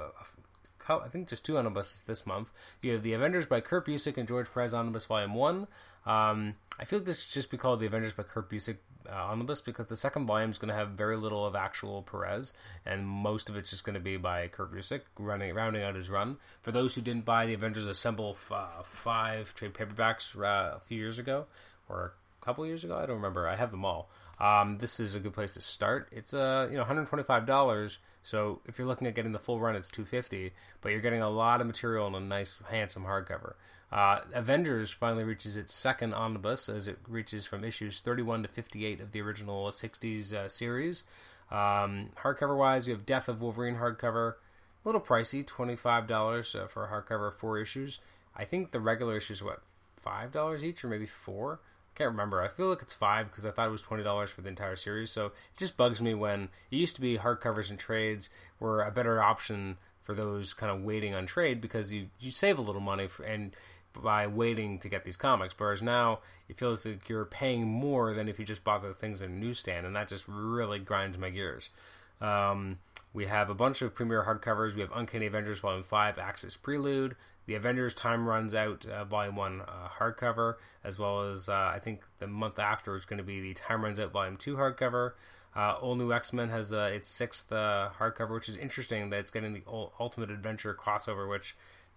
I 0.90 1.10
think 1.10 1.28
just 1.28 1.44
two 1.44 1.58
omnibuses 1.58 2.04
this 2.06 2.26
month. 2.26 2.52
You 2.82 2.94
have 2.94 3.04
the 3.04 3.14
Avengers 3.14 3.46
by 3.46 3.62
Kurt 3.62 3.86
Busiek 3.86 4.18
and 4.18 4.28
George 4.28 4.52
Perez 4.54 4.74
omnibus 4.74 5.06
volume 5.06 5.34
one. 5.34 5.68
Um, 6.06 6.56
I 6.80 6.86
feel 6.86 7.00
like 7.00 7.06
this 7.06 7.24
should 7.24 7.34
just 7.34 7.52
be 7.52 7.58
called 7.58 7.80
the 7.80 7.86
Avengers 7.86 8.14
by 8.14 8.24
Kurt 8.24 8.50
Busiek 8.50 8.78
uh, 9.12 9.16
omnibus 9.16 9.62
because 9.62 9.88
the 9.88 9.96
second 9.96 10.26
volume 10.26 10.52
is 10.52 10.58
going 10.58 10.70
to 10.70 10.76
have 10.76 10.90
very 10.90 11.18
little 11.18 11.46
of 11.46 11.56
actual 11.56 12.02
Perez, 12.02 12.54
and 12.86 13.08
most 13.08 13.50
of 13.50 13.56
it's 13.58 13.70
just 13.70 13.84
going 13.84 13.94
to 13.94 14.00
be 14.00 14.18
by 14.18 14.48
Kurt 14.48 14.74
Busiek 14.74 15.02
running 15.18 15.54
rounding 15.54 15.84
out 15.84 15.96
his 15.96 16.10
run. 16.10 16.38
For 16.62 16.72
those 16.72 16.96
who 16.96 17.02
didn't 17.02 17.26
buy 17.26 17.46
the 17.46 17.54
Avengers 17.54 17.88
Assemble 17.88 18.38
uh, 18.52 18.84
five 18.84 19.54
trade 19.54 19.74
paperbacks 19.74 20.36
uh, 20.38 20.78
a 20.78 20.82
few 20.82 20.98
years 20.98 21.20
ago 21.20 21.46
or 21.90 22.14
a 22.42 22.46
couple 22.46 22.66
years 22.66 22.84
ago, 22.84 22.98
I 22.98 23.06
don't 23.06 23.18
remember. 23.18 23.48
I 23.48 23.56
have 23.56 23.72
them 23.72 23.86
all. 23.86 24.10
Um, 24.40 24.78
this 24.78 25.00
is 25.00 25.16
a 25.16 25.20
good 25.20 25.34
place 25.34 25.56
to 25.56 25.62
start. 25.62 26.10
It's 26.12 26.34
uh, 26.34 26.68
you 26.70 26.78
know 26.78 26.84
$125 26.84 27.98
so 28.28 28.60
if 28.66 28.78
you're 28.78 28.88
looking 28.88 29.08
at 29.08 29.16
getting 29.16 29.32
the 29.32 29.40
full 29.40 29.58
run, 29.58 29.78
it's 29.78 29.88
250, 29.88 30.52
but 30.82 30.92
you're 30.92 31.00
getting 31.00 31.22
a 31.22 31.30
lot 31.30 31.62
of 31.62 31.68
material 31.68 32.08
in 32.08 32.16
a 32.16 32.20
nice, 32.20 32.60
handsome 32.70 33.06
hardcover. 33.06 33.54
Uh, 33.90 34.20
Avengers 34.34 34.92
finally 34.92 35.24
reaches 35.24 35.56
its 35.56 35.74
second 35.74 36.14
omnibus 36.14 36.68
as 36.68 36.90
it 36.90 37.00
reaches 37.08 37.48
from 37.48 37.64
issues 37.64 38.02
31 38.02 38.42
to 38.42 38.50
58 38.50 39.00
of 39.00 39.14
the 39.14 39.22
original 39.22 39.70
60s 39.70 40.34
uh, 40.34 40.50
series. 40.50 41.06
Um, 41.50 42.10
hardcover 42.22 42.58
wise, 42.58 42.86
we 42.86 42.92
have 42.92 43.06
Death 43.06 43.30
of 43.30 43.42
Wolverine 43.42 43.78
hardcover, 43.78 44.34
a 44.34 44.36
little 44.84 45.00
pricey, 45.00 45.46
$25 45.46 46.54
uh, 46.54 46.68
for 46.68 46.84
a 46.84 46.90
hardcover 46.90 47.30
of 47.30 47.36
four 47.36 47.58
issues. 47.58 48.02
I 48.36 48.44
think 48.44 48.74
the 48.74 48.82
regular 48.82 49.16
issues, 49.16 49.42
what, 49.42 49.62
$5 50.06 50.64
each 50.64 50.84
or 50.84 50.90
maybe 50.90 51.08
four? 51.08 51.62
Can't 51.98 52.12
remember. 52.12 52.42
I 52.42 52.48
feel 52.48 52.70
like 52.70 52.82
it's 52.82 52.94
five 52.94 53.30
because 53.30 53.46
I 53.46 53.52
thought 53.52 53.68
it 53.68 53.72
was 53.72 53.82
twenty 53.82 54.04
dollars 54.04 54.30
for 54.30 54.42
the 54.42 54.50
entire 54.50 54.76
series. 54.76 55.12
So 55.12 55.28
it 55.28 55.34
just 55.58 55.78
bugs 55.78 56.02
me 56.02 56.14
when 56.14 56.50
it 56.70 56.76
used 56.78 56.96
to 56.96 57.02
be 57.02 57.18
hardcovers 57.18 57.70
and 57.70 57.80
trades 57.80 58.30
were 58.60 58.84
a 58.84 58.92
better 58.92 59.22
option 59.22 59.78
for 60.02 60.14
those 60.14 60.54
kind 60.54 60.72
of 60.72 60.84
waiting 60.84 61.14
on 61.16 61.26
trade 61.26 61.60
because 61.60 61.92
you 61.92 62.08
you 62.20 62.32
save 62.32 62.58
a 62.58 62.62
little 62.62 62.82
money 62.82 63.08
for, 63.08 63.24
and 63.24 63.56
by 64.02 64.28
waiting 64.28 64.78
to 64.80 64.90
get 64.90 65.06
these 65.06 65.18
comics. 65.18 65.56
Whereas 65.58 65.82
now 65.82 66.20
it 66.48 66.58
feels 66.58 66.86
like 66.86 67.10
you're 67.10 67.26
paying 67.26 67.68
more 67.68 68.14
than 68.14 68.30
if 68.30 68.38
you 68.38 68.46
just 68.46 68.64
bought 68.64 68.84
the 68.84 68.94
things 68.94 69.22
in 69.22 69.32
a 69.32 69.36
newsstand, 69.36 69.86
and 69.86 69.96
that 69.96 70.08
just 70.08 70.26
really 70.28 70.80
grinds 70.80 71.18
my 71.18 71.30
gears. 71.30 71.72
Um, 72.22 72.80
we 73.14 73.26
have 73.26 73.50
a 73.50 73.56
bunch 73.56 73.82
of 73.82 73.96
premiere 73.96 74.26
hardcovers. 74.26 74.76
We 74.76 74.82
have 74.82 74.92
Uncanny 74.94 75.26
Avengers 75.26 75.60
Volume 75.60 75.84
5, 75.84 76.20
Axis 76.20 76.58
Prelude, 76.58 77.16
The 77.48 77.56
Avengers 77.56 77.94
Time 77.94 78.28
Runs 78.28 78.54
Out 78.54 78.86
uh, 78.86 79.06
Volume 79.06 79.38
1 79.38 79.62
uh, 79.62 79.66
hardcover, 80.00 80.56
as 80.84 81.00
well 81.00 81.32
as 81.32 81.48
uh, 81.48 81.72
I 81.74 81.80
think 81.80 82.02
the 82.20 82.28
month 82.28 82.60
after 82.60 82.96
is 82.98 83.06
going 83.06 83.18
to 83.18 83.24
be 83.24 83.40
the 83.40 83.54
Time 83.54 83.86
Runs 83.86 84.02
Out 84.02 84.12
Volume 84.12 84.36
2 84.36 84.58
hardcover. 84.58 85.14
Uh, 85.56 85.76
All 85.82 85.96
New 85.96 86.12
X 86.12 86.34
Men 86.34 86.50
has 86.50 86.74
uh, 86.74 86.92
its 86.94 87.08
sixth 87.10 87.50
hardcover, 87.50 88.34
which 88.34 88.50
is 88.50 88.58
interesting 88.58 89.10
that 89.10 89.20
it's 89.20 89.32
getting 89.32 89.54
the 89.54 89.64
Ultimate 89.66 90.30
Adventure 90.30 90.76
crossover, 90.76 91.28
which 91.28 91.56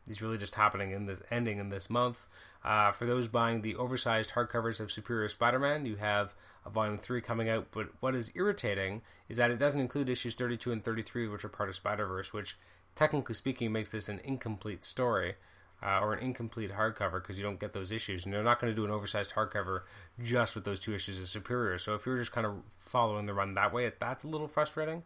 is 0.09 0.23
really 0.23 0.39
just 0.39 0.55
happening 0.55 0.93
in 0.93 1.07
this 1.07 1.21
ending 1.33 1.59
in 1.59 1.69
this 1.69 1.91
month. 1.91 2.27
Uh, 2.63 2.93
for 2.93 3.07
those 3.07 3.27
buying 3.27 3.63
the 3.63 3.75
oversized 3.77 4.33
hardcovers 4.33 4.81
of 4.81 4.93
Superior 4.93 5.29
Spider-Man, 5.29 5.87
you 5.87 5.97
have 5.97 6.35
a 6.67 6.71
volume 6.71 6.99
three 6.99 7.21
coming 7.21 7.49
out. 7.49 7.69
But 7.71 7.89
what 8.01 8.15
is 8.15 8.33
irritating 8.35 9.03
is 9.29 9.39
that 9.39 9.51
it 9.51 9.59
doesn't 9.59 9.81
include 9.81 10.09
issues 10.09 10.35
32 10.35 10.73
and 10.73 10.85
33, 10.85 11.29
which 11.29 11.45
are 11.45 11.49
part 11.49 11.71
of 11.71 11.77
Spider-Verse, 11.77 12.33
which 12.33 12.59
technically 12.95 13.35
speaking 13.35 13.73
makes 13.73 13.93
this 13.93 14.09
an 14.09 14.21
incomplete 14.25 14.85
story. 14.85 15.35
Uh, 15.83 15.99
or 16.03 16.13
an 16.13 16.23
incomplete 16.23 16.73
hardcover 16.73 17.23
because 17.23 17.39
you 17.39 17.43
don't 17.43 17.59
get 17.59 17.73
those 17.73 17.91
issues, 17.91 18.27
and 18.27 18.35
they're 18.35 18.43
not 18.43 18.61
going 18.61 18.71
to 18.71 18.77
do 18.77 18.85
an 18.85 18.91
oversized 18.91 19.33
hardcover 19.33 19.81
just 20.23 20.55
with 20.55 20.67
those 20.67 20.79
two 20.79 20.93
issues 20.93 21.19
of 21.19 21.27
Superior. 21.27 21.79
So 21.79 21.95
if 21.95 22.05
you're 22.05 22.19
just 22.19 22.33
kind 22.33 22.47
of 22.47 22.57
following 22.77 23.25
the 23.25 23.33
run 23.33 23.55
that 23.55 23.73
way, 23.73 23.91
that's 23.99 24.23
a 24.23 24.29
little 24.29 24.47
frustrating. 24.47 25.05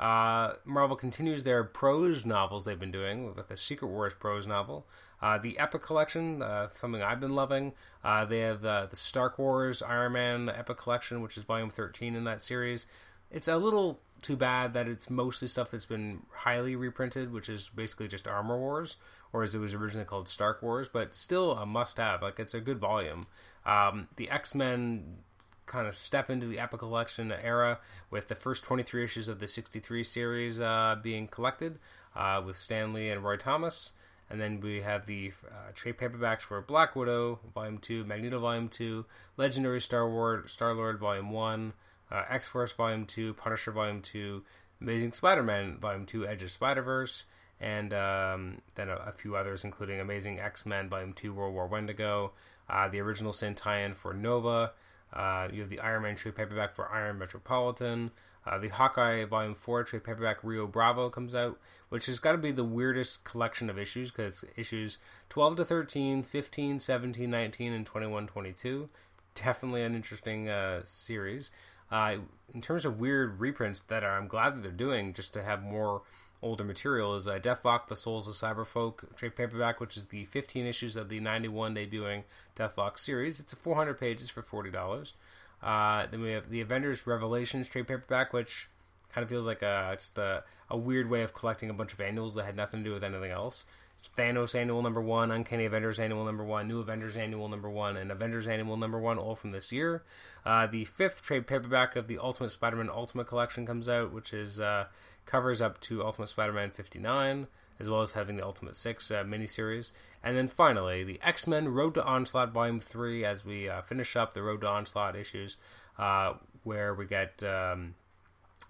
Uh, 0.00 0.54
Marvel 0.64 0.96
continues 0.96 1.44
their 1.44 1.62
prose 1.62 2.24
novels 2.24 2.64
they've 2.64 2.78
been 2.78 2.90
doing 2.90 3.34
with 3.34 3.48
the 3.48 3.56
Secret 3.56 3.88
Wars 3.88 4.14
prose 4.14 4.46
novel. 4.46 4.86
Uh, 5.22 5.38
the 5.38 5.58
Epic 5.58 5.82
Collection, 5.82 6.42
uh, 6.42 6.68
something 6.72 7.02
I've 7.02 7.20
been 7.20 7.34
loving. 7.34 7.72
Uh, 8.02 8.24
they 8.24 8.40
have 8.40 8.62
the 8.62 8.88
Stark 8.94 9.38
Wars 9.38 9.82
Iron 9.82 10.12
Man 10.12 10.48
Epic 10.48 10.78
Collection, 10.78 11.20
which 11.20 11.36
is 11.36 11.44
volume 11.44 11.70
13 11.70 12.14
in 12.14 12.24
that 12.24 12.42
series. 12.42 12.86
It's 13.30 13.48
a 13.48 13.56
little 13.56 14.00
too 14.22 14.36
bad 14.36 14.74
that 14.74 14.88
it's 14.88 15.08
mostly 15.08 15.48
stuff 15.48 15.70
that's 15.70 15.86
been 15.86 16.22
highly 16.30 16.76
reprinted, 16.76 17.32
which 17.32 17.48
is 17.48 17.70
basically 17.74 18.08
just 18.08 18.26
Armor 18.26 18.58
Wars, 18.58 18.96
or 19.32 19.42
as 19.42 19.54
it 19.54 19.58
was 19.58 19.74
originally 19.74 20.04
called 20.04 20.28
Stark 20.28 20.62
Wars, 20.62 20.88
but 20.88 21.14
still 21.14 21.52
a 21.52 21.64
must 21.64 21.98
have. 21.98 22.22
Like, 22.22 22.38
it's 22.38 22.54
a 22.54 22.60
good 22.60 22.78
volume. 22.78 23.24
Um, 23.64 24.08
the 24.16 24.30
X 24.30 24.54
Men 24.54 25.18
kind 25.66 25.86
of 25.86 25.94
step 25.94 26.28
into 26.28 26.46
the 26.46 26.58
Epic 26.58 26.80
Collection 26.80 27.30
era 27.30 27.78
with 28.10 28.26
the 28.26 28.34
first 28.34 28.64
23 28.64 29.04
issues 29.04 29.28
of 29.28 29.38
the 29.38 29.46
63 29.46 30.02
series 30.02 30.60
uh, 30.60 30.96
being 31.00 31.28
collected 31.28 31.78
uh, 32.16 32.42
with 32.44 32.56
Stan 32.56 32.92
Lee 32.92 33.08
and 33.08 33.22
Roy 33.22 33.36
Thomas. 33.36 33.92
And 34.30 34.40
then 34.40 34.60
we 34.60 34.82
have 34.82 35.06
the 35.06 35.32
uh, 35.44 35.72
trade 35.74 35.98
paperbacks 35.98 36.42
for 36.42 36.60
Black 36.62 36.94
Widow, 36.94 37.40
Volume 37.52 37.78
2, 37.78 38.04
Magneto, 38.04 38.38
Volume 38.38 38.68
2, 38.68 39.04
Legendary 39.36 39.80
Star 39.80 40.04
Lord, 40.04 40.48
Star 40.48 40.72
Lord, 40.72 41.00
Volume 41.00 41.30
1, 41.30 41.72
uh, 42.12 42.22
X 42.28 42.46
Force, 42.46 42.72
Volume 42.72 43.06
2, 43.06 43.34
Punisher, 43.34 43.72
Volume 43.72 44.00
2, 44.00 44.42
Amazing 44.80 45.12
Spider 45.12 45.42
Man, 45.42 45.78
Volume 45.78 46.06
2, 46.06 46.28
Edge 46.28 46.44
of 46.44 46.50
Spider 46.52 46.82
Verse, 46.82 47.24
and 47.60 47.92
um, 47.92 48.62
then 48.76 48.88
a, 48.88 48.96
a, 49.06 49.12
few 49.12 49.34
others, 49.34 49.64
including 49.64 49.98
Amazing 49.98 50.38
X 50.38 50.64
Men, 50.64 50.88
Volume 50.88 51.12
2, 51.12 51.34
World 51.34 51.52
War 51.52 51.66
Wendigo, 51.66 52.32
uh, 52.68 52.88
the 52.88 53.00
original 53.00 53.34
in 53.42 53.94
for 53.94 54.14
Nova, 54.14 54.72
uh, 55.12 55.48
you 55.52 55.60
have 55.60 55.70
the 55.70 55.80
Iron 55.80 56.02
Man 56.02 56.16
trade 56.16 56.36
paperback 56.36 56.74
for 56.74 56.88
Iron 56.88 57.18
Metropolitan. 57.18 58.12
Uh, 58.50 58.58
the 58.58 58.68
Hawkeye 58.68 59.24
Volume 59.24 59.54
4 59.54 59.84
trade 59.84 60.02
paperback 60.02 60.42
Rio 60.42 60.66
Bravo 60.66 61.08
comes 61.08 61.36
out, 61.36 61.56
which 61.88 62.06
has 62.06 62.18
got 62.18 62.32
to 62.32 62.38
be 62.38 62.50
the 62.50 62.64
weirdest 62.64 63.22
collection 63.22 63.70
of 63.70 63.78
issues 63.78 64.10
because 64.10 64.44
issues 64.56 64.98
12 65.28 65.56
to 65.56 65.64
13, 65.64 66.24
15, 66.24 66.80
17, 66.80 67.30
19, 67.30 67.72
and 67.72 67.86
21, 67.86 68.26
22. 68.26 68.88
Definitely 69.36 69.84
an 69.84 69.94
interesting 69.94 70.48
uh, 70.48 70.80
series. 70.82 71.52
Uh, 71.92 72.16
in 72.52 72.60
terms 72.60 72.84
of 72.84 72.98
weird 72.98 73.38
reprints 73.38 73.82
that 73.82 74.02
are, 74.02 74.18
I'm 74.18 74.26
glad 74.26 74.56
that 74.56 74.62
they're 74.62 74.72
doing 74.72 75.12
just 75.12 75.32
to 75.34 75.44
have 75.44 75.62
more 75.62 76.02
older 76.42 76.64
material 76.64 77.14
is 77.14 77.28
uh, 77.28 77.38
Deathlok, 77.38 77.86
The 77.86 77.94
Souls 77.94 78.26
of 78.26 78.34
Cyberfolk 78.34 79.14
trade 79.14 79.36
paperback, 79.36 79.78
which 79.78 79.96
is 79.96 80.06
the 80.06 80.24
15 80.24 80.66
issues 80.66 80.96
of 80.96 81.08
the 81.08 81.20
91 81.20 81.76
debuting 81.76 82.24
Deathlok 82.56 82.98
series. 82.98 83.38
It's 83.38 83.54
400 83.54 83.98
pages 83.98 84.28
for 84.28 84.42
$40. 84.42 85.12
Uh, 85.62 86.06
then 86.10 86.20
we 86.20 86.30
have 86.30 86.50
the 86.50 86.60
Avengers 86.60 87.06
Revelations 87.06 87.68
trade 87.68 87.86
paperback, 87.86 88.32
which 88.32 88.68
kind 89.12 89.22
of 89.22 89.28
feels 89.28 89.46
like 89.46 89.62
a, 89.62 89.94
just 89.96 90.18
a, 90.18 90.44
a 90.68 90.76
weird 90.76 91.10
way 91.10 91.22
of 91.22 91.34
collecting 91.34 91.70
a 91.70 91.74
bunch 91.74 91.92
of 91.92 92.00
annuals 92.00 92.34
that 92.34 92.44
had 92.44 92.56
nothing 92.56 92.80
to 92.80 92.90
do 92.90 92.94
with 92.94 93.04
anything 93.04 93.30
else. 93.30 93.66
It's 93.98 94.08
Thanos 94.16 94.54
Annual 94.54 94.80
Number 94.80 95.02
One, 95.02 95.30
Uncanny 95.30 95.66
Avengers 95.66 96.00
Annual 96.00 96.24
Number 96.24 96.42
One, 96.42 96.66
New 96.66 96.80
Avengers 96.80 97.18
Annual 97.18 97.50
Number 97.50 97.68
One, 97.68 97.98
and 97.98 98.10
Avengers 98.10 98.46
Annual 98.46 98.78
Number 98.78 98.98
One, 98.98 99.18
all 99.18 99.34
from 99.34 99.50
this 99.50 99.72
year. 99.72 100.02
Uh, 100.46 100.66
the 100.66 100.86
fifth 100.86 101.22
trade 101.22 101.46
paperback 101.46 101.96
of 101.96 102.06
the 102.06 102.18
Ultimate 102.18 102.48
Spider-Man 102.48 102.88
Ultimate 102.88 103.26
Collection 103.26 103.66
comes 103.66 103.90
out, 103.90 104.10
which 104.10 104.32
is 104.32 104.58
uh, 104.58 104.86
covers 105.26 105.60
up 105.60 105.78
to 105.82 106.02
Ultimate 106.02 106.28
Spider-Man 106.28 106.70
59, 106.70 107.46
as 107.80 107.88
well 107.88 108.02
as 108.02 108.12
having 108.12 108.36
the 108.36 108.44
Ultimate 108.44 108.76
Six 108.76 109.10
uh, 109.10 109.24
miniseries, 109.24 109.92
and 110.22 110.36
then 110.36 110.46
finally 110.46 111.02
the 111.02 111.18
X-Men 111.22 111.70
Road 111.70 111.94
to 111.94 112.04
Onslaught 112.04 112.52
Volume 112.52 112.80
Three, 112.80 113.24
as 113.24 113.44
we 113.44 113.68
uh, 113.68 113.82
finish 113.82 114.14
up 114.14 114.34
the 114.34 114.42
Road 114.42 114.60
to 114.60 114.68
Onslaught 114.68 115.16
issues, 115.16 115.56
uh, 115.98 116.34
where 116.62 116.94
we 116.94 117.06
get. 117.06 117.42
Um, 117.42 117.94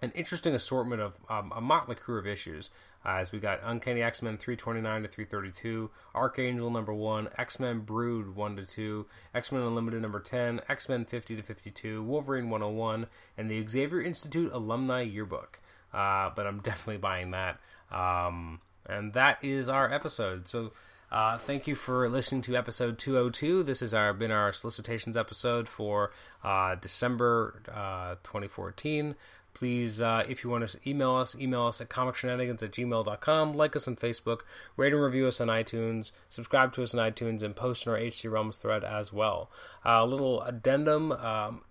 an 0.01 0.11
interesting 0.15 0.55
assortment 0.55 1.01
of 1.01 1.17
um, 1.29 1.53
a 1.55 1.61
motley 1.61 1.95
crew 1.95 2.17
of 2.17 2.25
issues. 2.25 2.69
Uh, 3.03 3.17
as 3.17 3.31
we 3.31 3.39
got 3.39 3.59
Uncanny 3.63 4.03
X 4.03 4.21
Men 4.21 4.37
329 4.37 5.03
to 5.03 5.07
332, 5.07 5.89
Archangel 6.13 6.69
number 6.69 6.93
1, 6.93 7.29
X 7.37 7.59
Men 7.59 7.79
Brood 7.79 8.35
1 8.35 8.55
to 8.57 8.65
2, 8.65 9.05
X 9.33 9.51
Men 9.51 9.61
Unlimited 9.61 10.01
number 10.01 10.19
10, 10.19 10.61
X 10.69 10.87
Men 10.87 11.05
50 11.05 11.35
to 11.37 11.41
52, 11.41 12.03
Wolverine 12.03 12.49
101, 12.49 13.07
and 13.37 13.49
the 13.49 13.65
Xavier 13.67 14.01
Institute 14.01 14.51
Alumni 14.53 15.01
Yearbook. 15.01 15.61
Uh, 15.91 16.29
but 16.35 16.45
I'm 16.45 16.59
definitely 16.63 16.97
buying 16.97 17.31
that. 17.31 17.59
Um, 17.91 18.61
and 18.87 19.13
that 19.13 19.43
is 19.43 19.69
our 19.69 19.91
episode. 19.91 20.47
So 20.47 20.71
Uh, 21.11 21.37
thank 21.37 21.67
you 21.67 21.75
for 21.75 22.07
listening 22.07 22.41
to 22.41 22.55
episode 22.55 22.97
202. 22.97 23.63
This 23.63 23.81
has 23.81 23.93
our 23.93 24.13
been 24.13 24.31
our 24.31 24.53
solicitations 24.53 25.17
episode 25.17 25.67
for 25.67 26.09
uh, 26.41 26.75
December 26.75 27.61
uh, 27.67 28.15
2014. 28.23 29.15
Please, 29.53 30.01
uh, 30.01 30.23
if 30.29 30.41
you 30.41 30.49
want 30.49 30.65
to 30.69 30.89
email 30.89 31.15
us, 31.15 31.35
email 31.35 31.63
us 31.63 31.81
at 31.81 31.89
comicshenanigans 31.89 32.63
at 32.63 32.71
gmail.com. 32.71 33.53
Like 33.53 33.75
us 33.75 33.89
on 33.89 33.97
Facebook, 33.97 34.39
rate 34.77 34.93
and 34.93 35.03
review 35.03 35.27
us 35.27 35.41
on 35.41 35.49
iTunes, 35.49 36.13
subscribe 36.29 36.71
to 36.73 36.83
us 36.83 36.95
on 36.95 37.11
iTunes, 37.11 37.43
and 37.43 37.57
post 37.57 37.85
in 37.85 37.91
our 37.91 37.99
HC 37.99 38.27
Realms 38.27 38.57
thread 38.57 38.85
as 38.85 39.11
well. 39.11 39.51
A 39.83 40.05
little 40.05 40.41
addendum 40.43 41.11
um, 41.11 41.63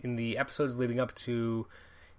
in 0.00 0.16
the 0.16 0.36
episodes 0.36 0.76
leading 0.76 0.98
up 0.98 1.14
to 1.14 1.68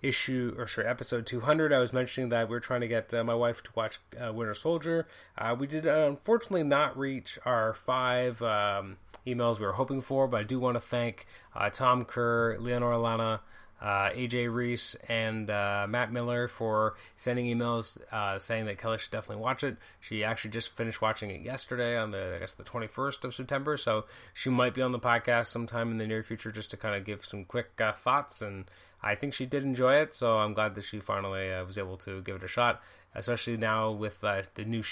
issue 0.02 0.56
or 0.58 0.66
sorry 0.68 0.88
episode 0.88 1.26
200 1.26 1.74
i 1.74 1.78
was 1.78 1.92
mentioning 1.92 2.30
that 2.30 2.48
we 2.50 2.56
are 2.56 2.62
trying 2.62 2.82
to 2.82 2.88
get 2.88 3.14
uh, 3.14 3.24
my 3.24 3.34
wife 3.34 3.62
to 3.62 3.70
watch 3.76 4.00
uh, 4.22 4.32
winter 4.32 4.54
soldier. 4.54 5.06
Uh, 5.38 5.56
we 5.58 5.68
did 5.68 5.86
uh, 5.86 6.06
unfortunately 6.08 6.64
not 6.64 6.98
reach 6.98 7.38
our 7.46 7.74
five 7.74 8.42
um, 8.42 8.98
emails 9.28 9.60
we 9.60 9.66
were 9.66 9.74
hoping 9.74 10.02
for 10.02 10.28
but 10.28 10.40
i 10.40 10.44
do 10.44 10.60
want 10.60 10.76
to 10.76 10.80
thank 10.80 11.26
uh, 11.56 11.70
tom 11.70 12.06
kerr 12.06 12.58
leonora 12.60 12.98
lana 12.98 13.42
uh, 13.82 14.10
AJ 14.10 14.54
Reese 14.54 14.96
and 15.08 15.50
uh, 15.50 15.86
Matt 15.90 16.12
Miller 16.12 16.48
for 16.48 16.96
sending 17.16 17.46
emails 17.46 17.98
uh, 18.12 18.38
saying 18.40 18.66
that 18.66 18.78
Kelly 18.78 18.98
should 18.98 19.12
definitely 19.12 19.42
watch 19.42 19.64
it. 19.64 19.78
She 20.00 20.24
actually 20.24 20.52
just 20.52 20.70
finished 20.70 21.02
watching 21.02 21.30
it 21.30 21.42
yesterday 21.42 21.98
on 21.98 22.12
the 22.12 22.36
I 22.36 22.40
guess 22.40 22.54
the 22.54 22.64
21st 22.64 23.24
of 23.24 23.34
September, 23.34 23.78
so 23.78 24.06
she 24.34 24.50
might 24.50 24.74
be 24.74 24.82
on 24.82 24.92
the 24.92 25.00
podcast 25.00 25.48
sometime 25.48 25.92
in 25.92 25.98
the 25.98 26.08
near 26.08 26.24
future 26.24 26.52
just 26.52 26.72
to 26.72 26.78
kind 26.78 26.96
of 26.96 27.06
give 27.06 27.26
some 27.26 27.46
quick 27.46 27.80
uh, 27.80 27.94
thoughts. 27.94 28.42
And 28.42 28.66
I 29.02 29.16
think 29.16 29.34
she 29.34 29.46
did 29.46 29.64
enjoy 29.64 29.96
it, 29.96 30.14
so 30.14 30.38
I'm 30.38 30.54
glad 30.54 30.76
that 30.76 30.84
she 30.84 31.00
finally 31.00 31.52
uh, 31.52 31.64
was 31.64 31.78
able 31.78 31.98
to 31.98 32.22
give 32.22 32.36
it 32.36 32.44
a 32.44 32.48
shot. 32.48 32.82
Especially 33.16 33.58
now 33.58 33.92
with 33.92 34.24
uh, 34.24 34.44
the 34.54 34.64
new 34.66 34.84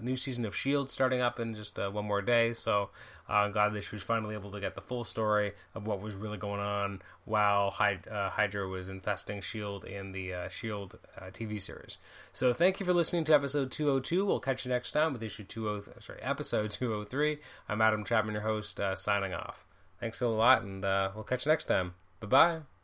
new 0.00 0.16
season 0.16 0.44
of 0.44 0.54
Shield 0.54 0.90
starting 0.90 1.20
up 1.20 1.40
in 1.40 1.54
just 1.54 1.76
one 1.76 2.04
more 2.04 2.22
day, 2.22 2.52
so 2.52 2.90
uh, 3.28 3.34
I'm 3.34 3.52
glad 3.52 3.72
that 3.74 3.84
she 3.84 3.94
was 3.94 4.02
finally 4.02 4.34
able 4.34 4.50
to 4.52 4.60
get 4.60 4.74
the 4.74 4.80
full 4.80 5.04
story 5.04 5.52
of 5.74 5.86
what 5.86 6.00
was 6.00 6.14
really 6.14 6.38
going 6.38 6.60
on 6.60 7.02
while 7.24 7.70
Hyd- 7.70 8.10
uh, 8.10 8.30
Hydra 8.30 8.66
was 8.66 8.88
infesting 8.88 9.40
Shield 9.40 9.84
in 9.84 10.12
the 10.12 10.32
uh, 10.32 10.48
Shield 10.48 10.98
uh, 11.16 11.26
TV 11.26 11.60
series. 11.60 11.98
So 12.32 12.52
thank 12.52 12.80
you 12.80 12.86
for 12.86 12.94
listening 12.94 13.24
to 13.24 13.34
episode 13.34 13.70
202. 13.70 14.24
We'll 14.24 14.40
catch 14.40 14.64
you 14.64 14.70
next 14.70 14.92
time 14.92 15.12
with 15.12 15.22
issue 15.22 15.44
20 15.44 15.82
sorry 16.00 16.20
episode 16.22 16.70
203. 16.70 17.38
I'm 17.68 17.82
Adam 17.82 18.04
Chapman, 18.04 18.34
your 18.34 18.44
host, 18.44 18.80
uh, 18.80 18.94
signing 18.94 19.34
off. 19.34 19.66
Thanks 20.00 20.22
a 20.22 20.28
lot, 20.28 20.62
and 20.62 20.84
uh, 20.84 21.10
we'll 21.14 21.24
catch 21.24 21.44
you 21.44 21.52
next 21.52 21.64
time. 21.64 21.94
Bye 22.20 22.26
bye. 22.26 22.77